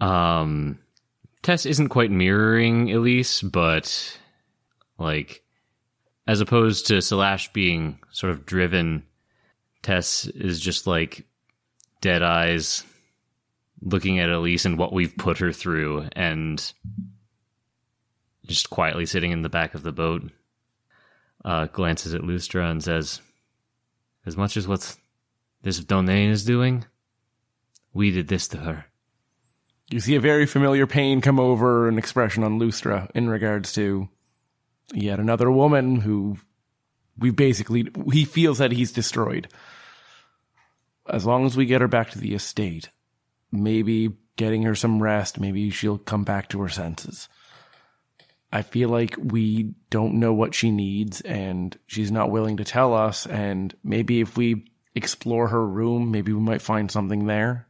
[0.00, 0.78] Um,
[1.48, 4.20] Tess isn't quite mirroring Elise, but
[4.98, 5.42] like,
[6.26, 9.04] as opposed to Slash being sort of driven,
[9.80, 11.24] Tess is just like
[12.02, 12.84] dead eyes
[13.80, 16.70] looking at Elise and what we've put her through and
[18.44, 20.30] just quietly sitting in the back of the boat,
[21.46, 23.22] uh, glances at Lustra and says,
[24.26, 24.98] as much as what
[25.62, 26.84] this Donaine is doing,
[27.94, 28.87] we did this to her.
[29.90, 34.08] You see a very familiar pain come over an expression on Lustra in regards to
[34.92, 36.36] yet another woman who
[37.16, 39.48] we basically he feels that he's destroyed.
[41.08, 42.90] As long as we get her back to the estate,
[43.50, 47.28] maybe getting her some rest, maybe she'll come back to her senses.
[48.52, 52.94] I feel like we don't know what she needs and she's not willing to tell
[52.94, 57.66] us and maybe if we explore her room, maybe we might find something there.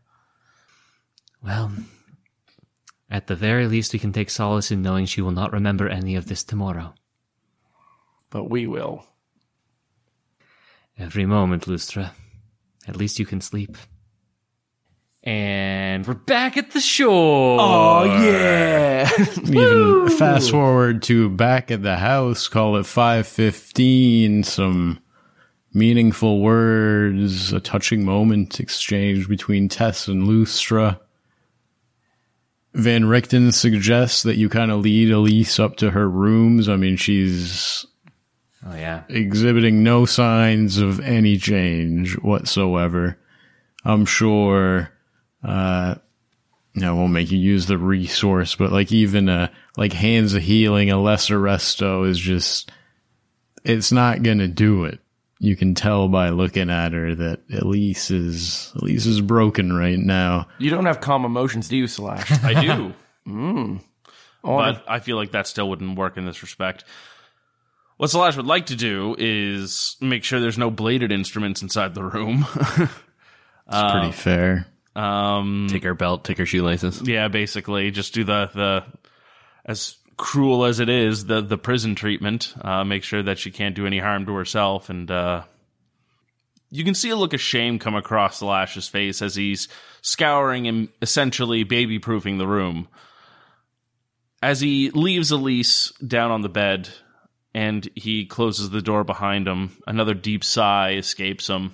[1.43, 1.73] Well,
[3.11, 6.15] at the very least, we can take solace in knowing she will not remember any
[6.17, 6.95] of this tomorrow.
[8.31, 9.05] But we will.
[10.99, 12.11] Every moment, Lustra.
[12.87, 13.77] At least you can sleep.
[15.23, 17.59] And we're back at the shore.
[17.61, 19.11] Oh yeah.
[19.45, 25.01] Even fast forward to back at the house, call it 515, some
[25.73, 31.01] meaningful words, a touching moment exchanged between Tess and Lustra.
[32.75, 36.69] Van Richten suggests that you kind of lead Elise up to her rooms.
[36.69, 37.87] I mean, she's
[38.67, 39.05] Oh yeah.
[39.09, 43.19] exhibiting no signs of any change whatsoever.
[43.85, 44.91] I'm sure,
[45.43, 45.97] uh,
[46.75, 50.91] no, won't make you use the resource, but like even a, like hands of healing,
[50.91, 52.71] a lesser resto is just,
[53.65, 55.01] it's not gonna do it.
[55.41, 60.49] You can tell by looking at her that Elise is, Elise is broken right now.
[60.59, 62.31] You don't have calm emotions, do you, Slash?
[62.43, 62.93] I do,
[64.45, 66.85] Oh, but I feel like that still wouldn't work in this respect.
[67.99, 72.05] What Slash would like to do is make sure there's no bladed instruments inside the
[72.05, 72.47] room.
[73.71, 74.67] It's pretty fair.
[74.97, 77.03] um, Take her belt, take her shoelaces.
[77.07, 78.85] Yeah, basically, just do the the
[79.67, 82.55] as cruel as it is, the the prison treatment.
[82.61, 85.45] Uh, make sure that she can't do any harm to herself, and uh,
[86.71, 89.69] you can see a look of shame come across Lash's face as he's
[90.03, 92.89] scouring and essentially baby proofing the room.
[94.43, 96.91] As he leaves Elise down on the bed,
[97.55, 101.73] and he closes the door behind him, another deep sigh escapes him.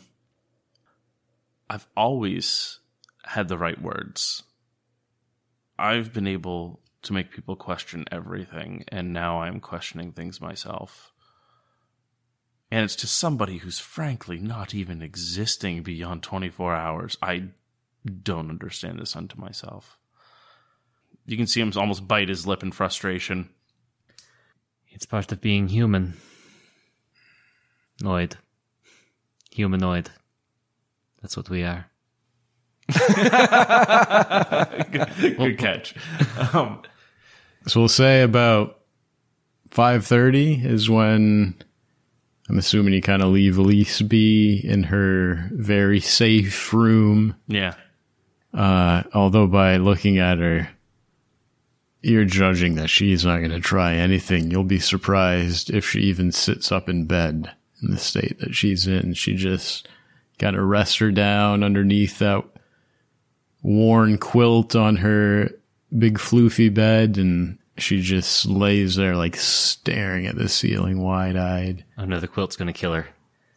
[1.68, 2.78] I've always
[3.24, 4.44] had the right words.
[5.78, 11.12] I've been able to make people question everything, and now I'm questioning things myself.
[12.70, 17.16] And it's to somebody who's frankly not even existing beyond 24 hours.
[17.22, 17.44] I
[18.22, 19.96] don't understand this unto myself.
[21.26, 23.48] You can see him almost bite his lip in frustration.
[24.88, 26.14] It's part of being human.
[28.02, 28.34] Noid.
[29.52, 30.10] Humanoid.
[31.22, 31.86] That's what we are.
[35.30, 35.94] Good catch.
[36.52, 36.82] Um,
[37.66, 38.80] So we'll say about
[39.70, 41.54] five thirty is when
[42.48, 47.36] I'm assuming you kind of leave Elise be in her very safe room.
[47.48, 47.74] yeah.
[48.52, 50.68] Uh, although by looking at her,
[52.02, 54.48] you're judging that she's not going to try anything.
[54.48, 57.50] You'll be surprised if she even sits up in bed
[57.82, 59.14] in the state that she's in.
[59.14, 59.88] She just
[60.38, 62.44] kind of rests her down underneath that
[63.62, 65.50] worn quilt on her
[65.96, 71.84] big floofy bed and she just lays there like staring at the ceiling wide eyed.
[71.98, 73.08] Oh no, the quilt's gonna kill her.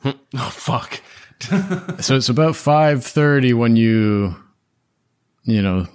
[0.36, 1.02] Oh, fuck.
[2.02, 4.36] So it's about 5:30 when you
[5.44, 5.88] you know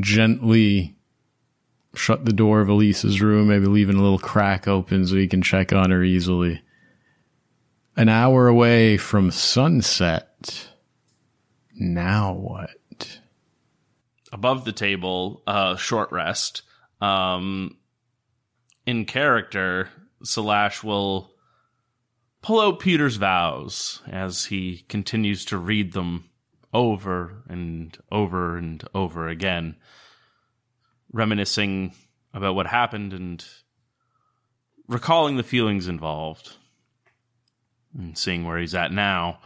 [0.00, 0.96] gently
[1.94, 5.42] shut the door of Elise's room, maybe leaving a little crack open so you can
[5.42, 6.62] check on her easily.
[7.96, 10.68] An hour away from sunset.
[11.74, 12.70] Now what?
[14.32, 16.62] Above the table, uh, short rest.
[17.00, 17.76] Um,
[18.86, 19.90] in character,
[20.24, 21.30] Salash will
[22.40, 26.30] pull out Peter's vows as he continues to read them
[26.72, 29.76] over and over and over again,
[31.12, 31.94] reminiscing
[32.32, 33.44] about what happened and
[34.88, 36.56] recalling the feelings involved
[37.96, 39.38] and seeing where he's at now.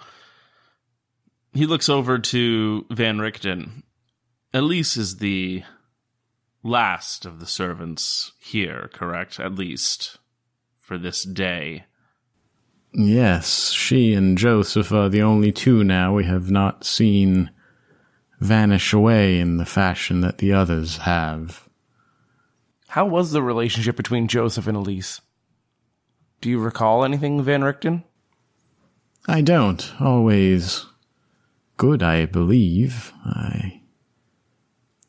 [1.53, 3.83] He looks over to Van Richten
[4.57, 5.63] Elise is the
[6.63, 9.39] last of the servants here, correct?
[9.39, 10.17] At least
[10.79, 11.85] for this day.
[12.95, 17.51] Yes, she and Joseph are the only two now we have not seen
[18.41, 21.69] vanish away in the fashion that the others have.
[22.89, 25.21] How was the relationship between Joseph and Elise?
[26.41, 28.05] Do you recall anything, Van Richten?
[29.29, 29.93] I don't.
[30.01, 30.87] Always
[31.77, 33.13] good, I believe.
[33.23, 33.83] I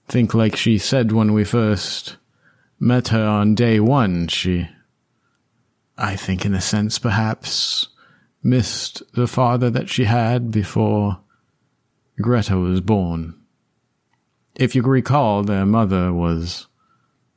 [0.08, 2.18] think, like she said when we first
[2.80, 4.70] met her on day one, she,
[5.98, 7.90] I think, in a sense, perhaps
[8.42, 11.20] missed the father that she had before
[12.22, 13.36] Greta was born.
[14.56, 16.68] If you recall, their mother was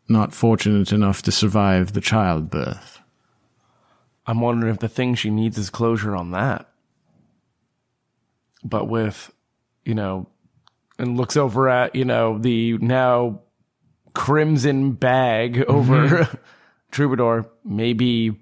[0.08, 3.00] not fortunate enough to survive the childbirth.
[4.26, 6.68] I'm wondering if the thing she needs is closure on that.
[8.62, 9.32] But with,
[9.84, 10.28] you know,
[11.00, 13.40] and looks over at, you know, the now
[14.14, 16.36] crimson bag over mm-hmm.
[16.90, 18.36] Troubadour, maybe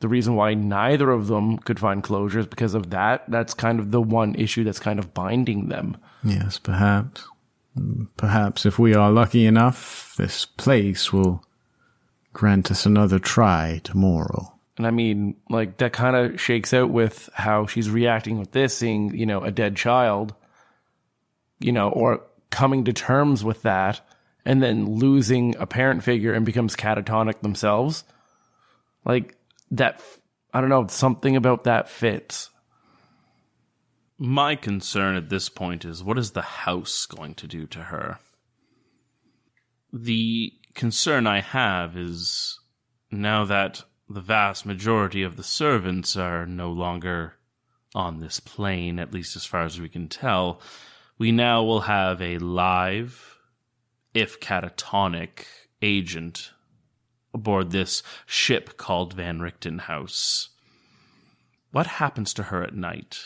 [0.00, 3.24] the reason why neither of them could find closure is because of that.
[3.28, 5.96] That's kind of the one issue that's kind of binding them.
[6.24, 7.24] Yes, perhaps.
[8.16, 11.44] Perhaps if we are lucky enough, this place will
[12.32, 14.52] grant us another try tomorrow.
[14.78, 18.76] And I mean, like that kind of shakes out with how she's reacting with this,
[18.76, 20.34] seeing, you know, a dead child,
[21.58, 24.00] you know, or coming to terms with that
[24.44, 28.04] and then losing a parent figure and becomes catatonic themselves.
[29.04, 29.36] Like
[29.72, 30.00] that,
[30.54, 32.50] I don't know, something about that fits.
[34.18, 38.18] My concern at this point is what is the house going to do to her?
[39.92, 42.58] The concern I have is
[43.10, 47.34] now that the vast majority of the servants are no longer
[47.94, 50.60] on this plane, at least as far as we can tell,
[51.18, 53.38] we now will have a live,
[54.14, 55.46] if catatonic,
[55.82, 56.52] agent
[57.32, 60.50] aboard this ship called Van Richten House.
[61.70, 63.18] What happens to her at night?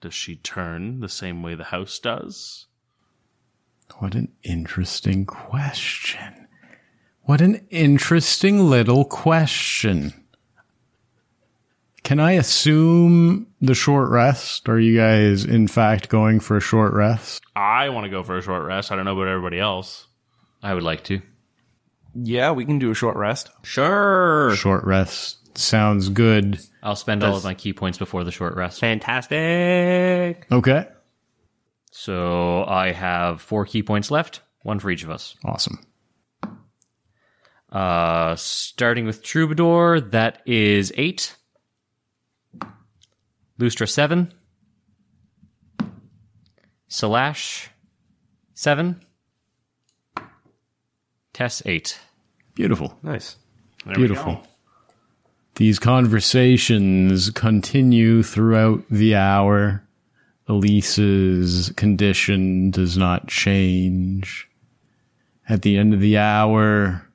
[0.00, 2.66] Does she turn the same way the house does?
[3.98, 6.48] What an interesting question.
[7.22, 10.21] What an interesting little question.
[12.02, 14.68] Can I assume the short rest?
[14.68, 17.42] Are you guys, in fact, going for a short rest?
[17.54, 18.90] I want to go for a short rest.
[18.90, 20.08] I don't know about everybody else.
[20.62, 21.20] I would like to.
[22.14, 23.50] Yeah, we can do a short rest.
[23.62, 24.54] Sure.
[24.56, 26.58] Short rest sounds good.
[26.82, 28.80] I'll spend all of my ki points before the short rest.
[28.80, 30.46] Fantastic.
[30.50, 30.88] Okay.
[31.90, 35.36] So I have four ki points left, one for each of us.
[35.44, 35.84] Awesome.
[37.70, 41.36] Uh, starting with Troubadour, that is eight.
[43.58, 44.32] Lustra seven.
[46.88, 47.68] Salash
[48.54, 49.00] seven.
[51.32, 51.98] Tess eight.
[52.54, 52.98] Beautiful.
[53.02, 53.36] Nice.
[53.84, 54.34] There we Beautiful.
[54.34, 54.42] go.
[55.56, 59.82] These conversations continue throughout the hour.
[60.48, 64.48] Elise's condition does not change.
[65.48, 67.06] At the end of the hour,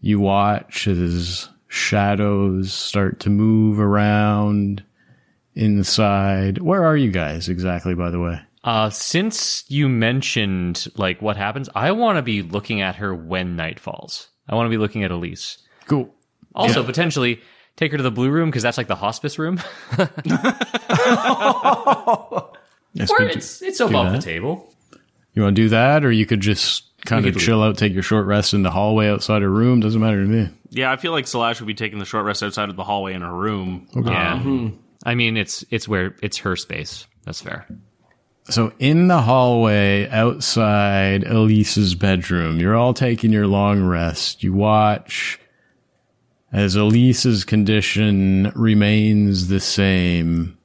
[0.00, 4.82] you watch as shadows start to move around
[5.54, 6.58] inside.
[6.58, 8.40] Where are you guys exactly, by the way?
[8.62, 13.56] Uh, since you mentioned like what happens, I want to be looking at her when
[13.56, 14.28] night falls.
[14.48, 15.58] I want to be looking at Elise.
[15.86, 16.14] Cool.
[16.54, 17.40] Also, potentially
[17.76, 19.60] take her to the blue room because that's like the hospice room.
[22.94, 24.72] Yes, or it's it's above the table.
[25.34, 27.92] You want to do that, or you could just kind of could chill out, take
[27.92, 29.80] your short rest in the hallway outside her room.
[29.80, 30.48] Doesn't matter to me.
[30.70, 33.14] Yeah, I feel like Slash would be taking the short rest outside of the hallway
[33.14, 33.88] in her room.
[33.94, 34.40] Yeah.
[35.04, 37.06] I mean, it's it's where it's her space.
[37.24, 37.66] That's fair.
[38.50, 44.42] So in the hallway outside Elise's bedroom, you're all taking your long rest.
[44.42, 45.40] You watch
[46.52, 50.58] as Elise's condition remains the same.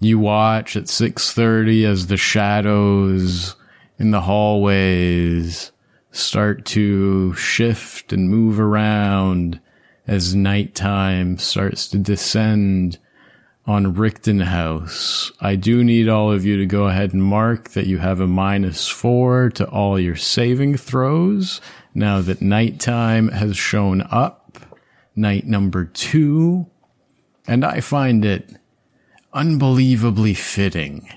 [0.00, 3.56] You watch at 6:30 as the shadows
[3.98, 5.70] in the hallways
[6.10, 9.60] start to shift and move around
[10.06, 12.98] as nighttime starts to descend
[13.66, 15.30] on Richten House.
[15.40, 18.26] I do need all of you to go ahead and mark that you have a
[18.26, 21.60] minus four to all your saving throws
[21.94, 24.58] now that nighttime has shown up.
[25.14, 26.66] Night number two.
[27.46, 28.56] And I find it
[29.32, 31.08] unbelievably fitting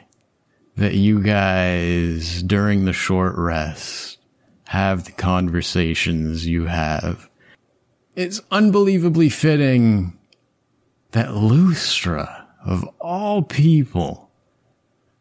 [0.76, 4.18] that you guys, during the short rest,
[4.66, 7.30] have the conversations you have.
[8.16, 10.15] It's unbelievably fitting
[11.16, 14.30] that Lustra, of all people,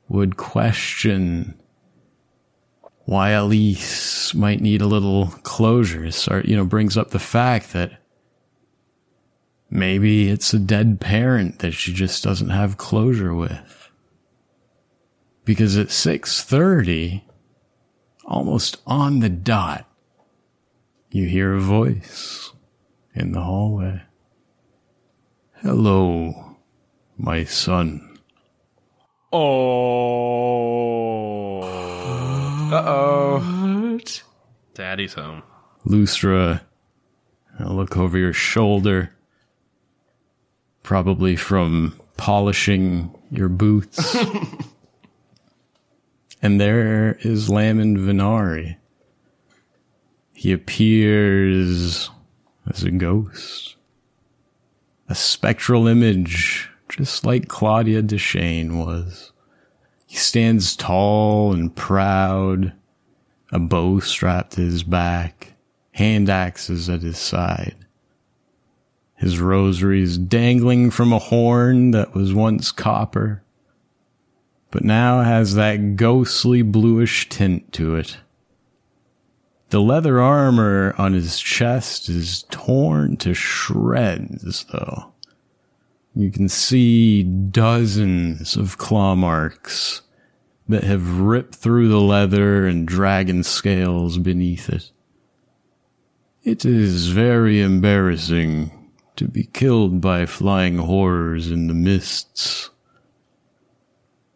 [0.08, 1.54] would question
[3.04, 6.10] why Elise might need a little closure.
[6.44, 8.00] You know, brings up the fact that
[9.70, 13.88] maybe it's a dead parent that she just doesn't have closure with.
[15.44, 17.22] Because at 6:30,
[18.24, 19.88] almost on the dot,
[21.12, 22.50] you hear a voice
[23.14, 24.02] in the hallway.
[25.64, 26.56] Hello,
[27.16, 28.18] my son.
[29.32, 30.02] Oh.
[32.70, 33.98] Uh-oh.
[34.74, 35.42] Daddy's home.
[35.86, 36.60] Lustra,
[37.58, 39.16] I look over your shoulder,
[40.82, 44.14] probably from polishing your boots.
[46.42, 48.76] and there is Lamin Venari.
[50.34, 52.10] He appears
[52.68, 53.73] as a ghost,
[55.08, 59.32] a spectral image, just like Claudia Deshane was.
[60.06, 62.72] He stands tall and proud,
[63.52, 65.54] a bow strapped to his back,
[65.92, 67.76] hand axes at his side.
[69.16, 73.42] His rosary is dangling from a horn that was once copper,
[74.70, 78.18] but now has that ghostly bluish tint to it.
[79.74, 85.12] The leather armor on his chest is torn to shreds, though.
[86.14, 90.02] You can see dozens of claw marks
[90.68, 94.92] that have ripped through the leather and dragon scales beneath it.
[96.44, 102.70] It is very embarrassing to be killed by flying horrors in the mists.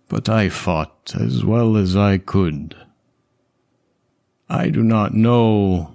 [0.09, 2.75] But I fought as well as I could.
[4.51, 5.95] I do not know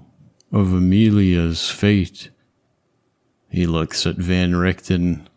[0.52, 2.30] of Amelia's fate.
[3.50, 5.28] He looks at Van Richten.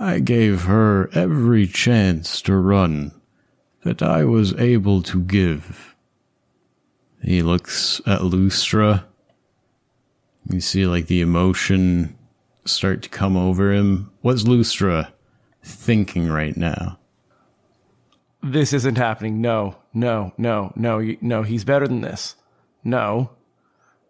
[0.00, 3.12] I gave her every chance to run
[3.82, 5.94] that I was able to give.
[7.22, 9.04] He looks at Lustra.
[10.48, 12.16] You see, like, the emotion
[12.64, 14.10] start to come over him.
[14.22, 15.12] What's Lustra
[15.62, 16.98] thinking right now?
[18.42, 19.40] This isn't happening.
[19.40, 21.42] No, no, no, no, you- no.
[21.42, 22.36] He's better than this.
[22.84, 23.30] No.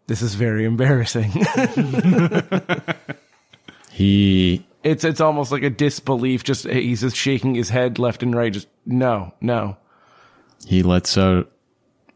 [0.06, 1.32] This is very embarrassing.
[3.90, 6.44] He it's it's almost like a disbelief.
[6.44, 8.52] Just he's just shaking his head left and right.
[8.52, 9.76] Just no, no.
[10.66, 11.50] he lets out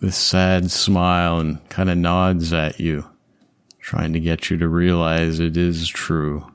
[0.01, 3.05] this sad smile and kind of nods at you,
[3.81, 6.47] trying to get you to realize it is true.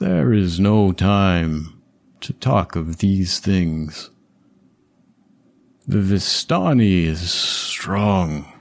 [0.00, 1.77] There is no time
[2.20, 4.10] to talk of these things.
[5.86, 8.52] The Vistani is strong.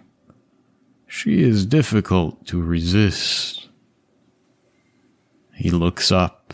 [1.08, 3.68] She is difficult to resist.
[5.54, 6.54] He looks up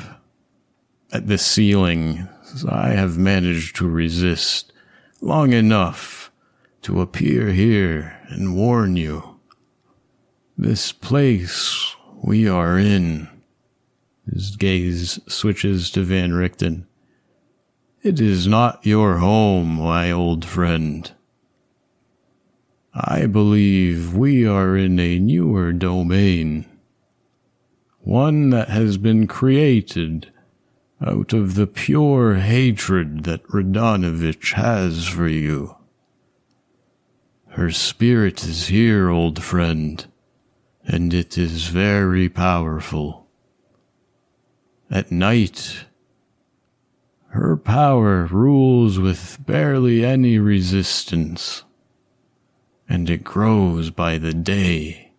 [1.11, 2.27] at the ceiling.
[2.67, 4.73] I have managed to resist
[5.21, 6.31] long enough
[6.83, 9.39] to appear here and warn you.
[10.57, 13.27] This place we are in.
[14.31, 16.85] His gaze switches to Van Richten.
[18.03, 21.09] It is not your home, my old friend.
[22.93, 26.65] I believe we are in a newer domain.
[28.01, 30.33] One that has been created
[31.01, 35.77] out of the pure hatred that Radonovich has for you.
[37.51, 40.05] Her spirit is here, old friend,
[40.83, 43.27] and it is very powerful.
[44.91, 45.85] At night,
[47.33, 51.63] her power rules with barely any resistance,
[52.87, 55.11] and it grows by the day.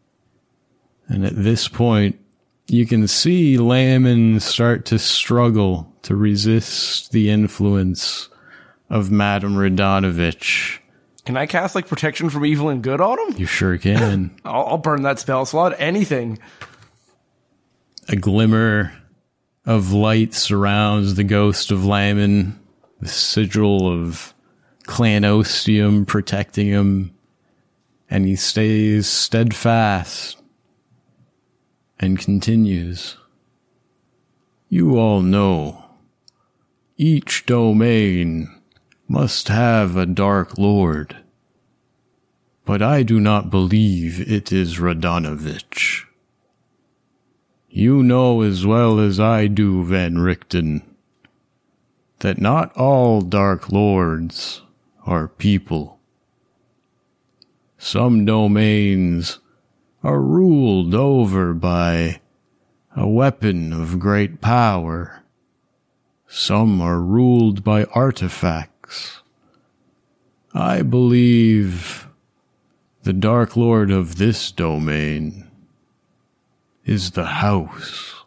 [1.08, 2.20] And at this point,
[2.68, 8.28] you can see Lamon start to struggle to resist the influence
[8.88, 10.78] of Madame Radonovich.
[11.24, 13.36] Can I cast like protection from evil and good on him?
[13.40, 14.36] You sure can.
[14.44, 15.74] I'll, I'll burn that spell slot.
[15.78, 16.38] Anything.
[18.08, 18.92] A glimmer
[19.66, 22.58] of light surrounds the ghost of Lamon,
[23.00, 24.34] the sigil of
[24.84, 27.14] Clan Ostium protecting him,
[28.10, 30.36] and he stays steadfast
[31.98, 33.16] and continues.
[34.68, 35.84] You all know
[36.96, 38.50] each domain
[39.08, 41.16] must have a dark lord,
[42.64, 46.04] but I do not believe it is Radonovich.
[47.76, 50.82] You know as well as I do, Van Richten,
[52.20, 54.62] that not all Dark Lords
[55.04, 55.98] are people.
[57.76, 59.40] Some domains
[60.04, 62.20] are ruled over by
[62.94, 65.24] a weapon of great power.
[66.28, 69.20] Some are ruled by artifacts.
[70.54, 72.06] I believe
[73.02, 75.43] the Dark Lord of this domain
[76.84, 78.24] is the house.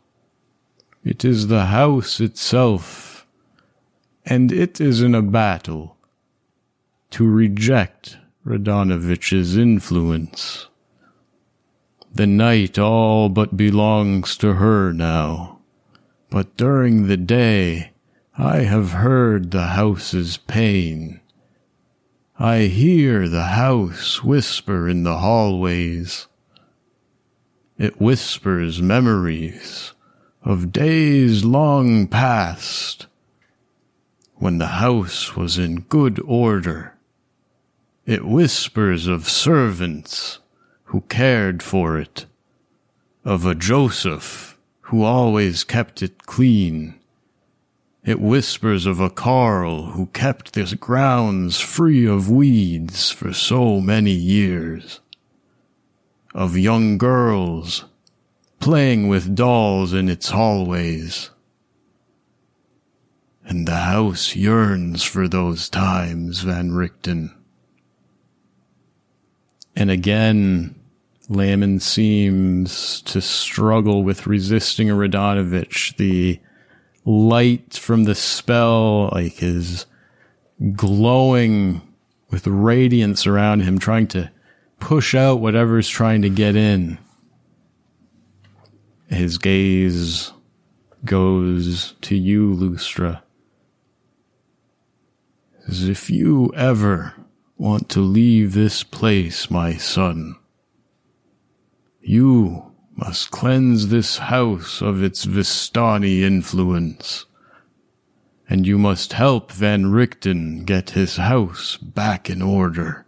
[1.03, 3.27] It is the house itself,
[4.25, 5.97] and it is in a battle
[7.11, 10.67] to reject Radonovich's influence.
[12.13, 15.59] The night all but belongs to her now,
[16.29, 17.91] but during the day
[18.37, 21.21] I have heard the house's pain.
[22.39, 26.27] I hear the house whisper in the hallways.
[27.77, 29.93] It whispers memories
[30.41, 33.05] of days long past
[34.37, 36.95] when the house was in good order.
[38.07, 40.39] It whispers of servants
[40.85, 42.25] who cared for it,
[43.23, 46.95] of a Joseph who always kept it clean.
[48.03, 54.13] It whispers of a Carl who kept the grounds free of weeds for so many
[54.13, 54.99] years
[56.37, 57.85] of young girls
[58.59, 61.31] playing with dolls in its hallways.
[63.43, 67.35] And the house yearns for those times, Van Richten.
[69.75, 70.75] And again,
[71.27, 75.97] Lamon seems to struggle with resisting Radonovich.
[75.97, 76.39] The
[77.03, 79.87] light from the spell, like, is
[80.75, 81.81] glowing
[82.29, 84.29] with radiance around him, trying to
[84.79, 86.97] push out whatever's trying to get in.
[89.07, 90.33] His gaze
[91.05, 93.21] goes to you, Lustra.
[95.67, 97.13] As if you ever
[97.57, 100.35] want to leave this place, my son,
[102.01, 107.25] you must cleanse this house of its Vistani influence.
[108.49, 113.06] And you must help Van Richten get his house back in order.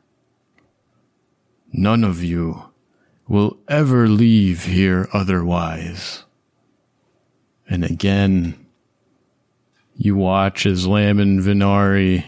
[1.72, 2.64] None of you
[3.28, 6.24] will ever leave here otherwise.
[7.70, 8.66] And again,
[9.96, 12.26] you watch as Lamin Venari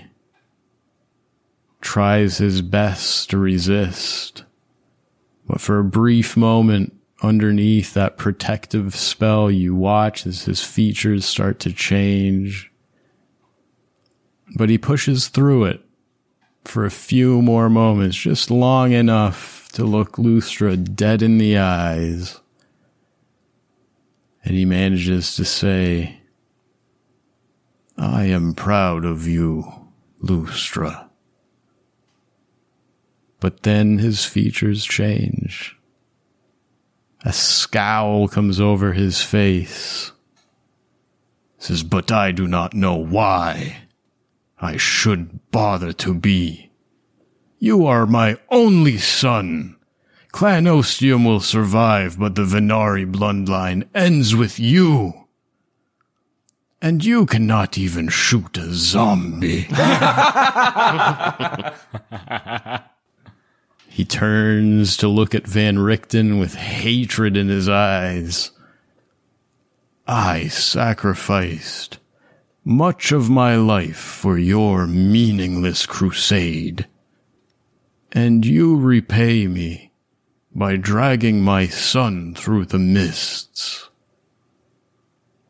[1.81, 4.43] tries his best to resist.
[5.47, 11.59] But for a brief moment, underneath that protective spell, you watch as his features start
[11.61, 12.71] to change.
[14.55, 15.81] But he pushes through it
[16.63, 22.39] for a few more moments, just long enough to look Lustra dead in the eyes.
[24.43, 26.21] And he manages to say,
[27.97, 29.89] I am proud of you,
[30.23, 31.07] Lustra.
[33.39, 35.77] But then his features change.
[37.23, 40.11] A scowl comes over his face.
[41.59, 43.80] Says, but I do not know why.
[44.61, 46.69] I should bother to be.
[47.57, 49.77] You are my only son.
[50.31, 55.25] Clan Ostium will survive, but the Venari bloodline ends with you.
[56.81, 59.61] And you cannot even shoot a zombie.
[63.89, 68.51] he turns to look at Van Richten with hatred in his eyes.
[70.07, 71.97] I sacrificed
[72.71, 76.87] much of my life for your meaningless crusade.
[78.11, 79.91] And you repay me
[80.53, 83.89] by dragging my son through the mists.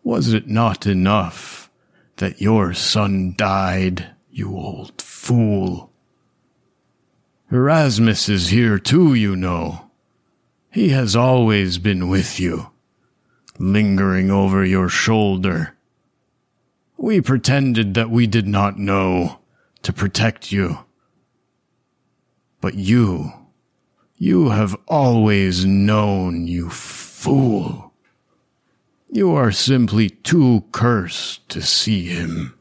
[0.04, 1.70] Was it not enough
[2.18, 5.92] that your son died, you old fool?
[7.52, 9.92] Erasmus is here too, you know.
[10.72, 12.72] He has always been with you,
[13.60, 15.76] lingering over your shoulder.
[17.02, 19.40] We pretended that we did not know
[19.82, 20.86] to protect you.
[22.62, 23.34] But you,
[24.18, 27.92] you have always known, you fool.
[29.10, 32.54] You are simply too cursed to see him.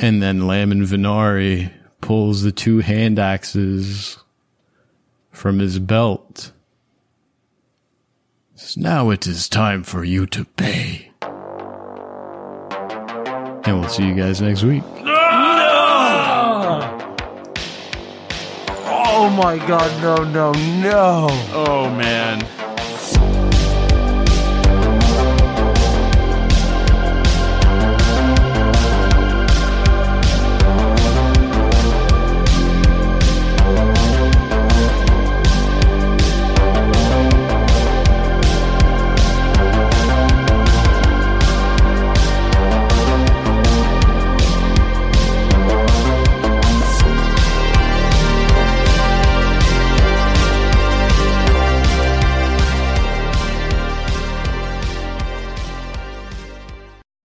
[0.00, 4.18] And then Lamin Venari pulls the two hand axes
[5.30, 6.50] from his belt.
[8.76, 11.12] Now it is time for you to pay.
[13.66, 14.84] And we'll see you guys next week.
[15.02, 15.12] No!
[18.88, 21.26] Oh my god, no, no, no.
[21.52, 22.46] Oh man.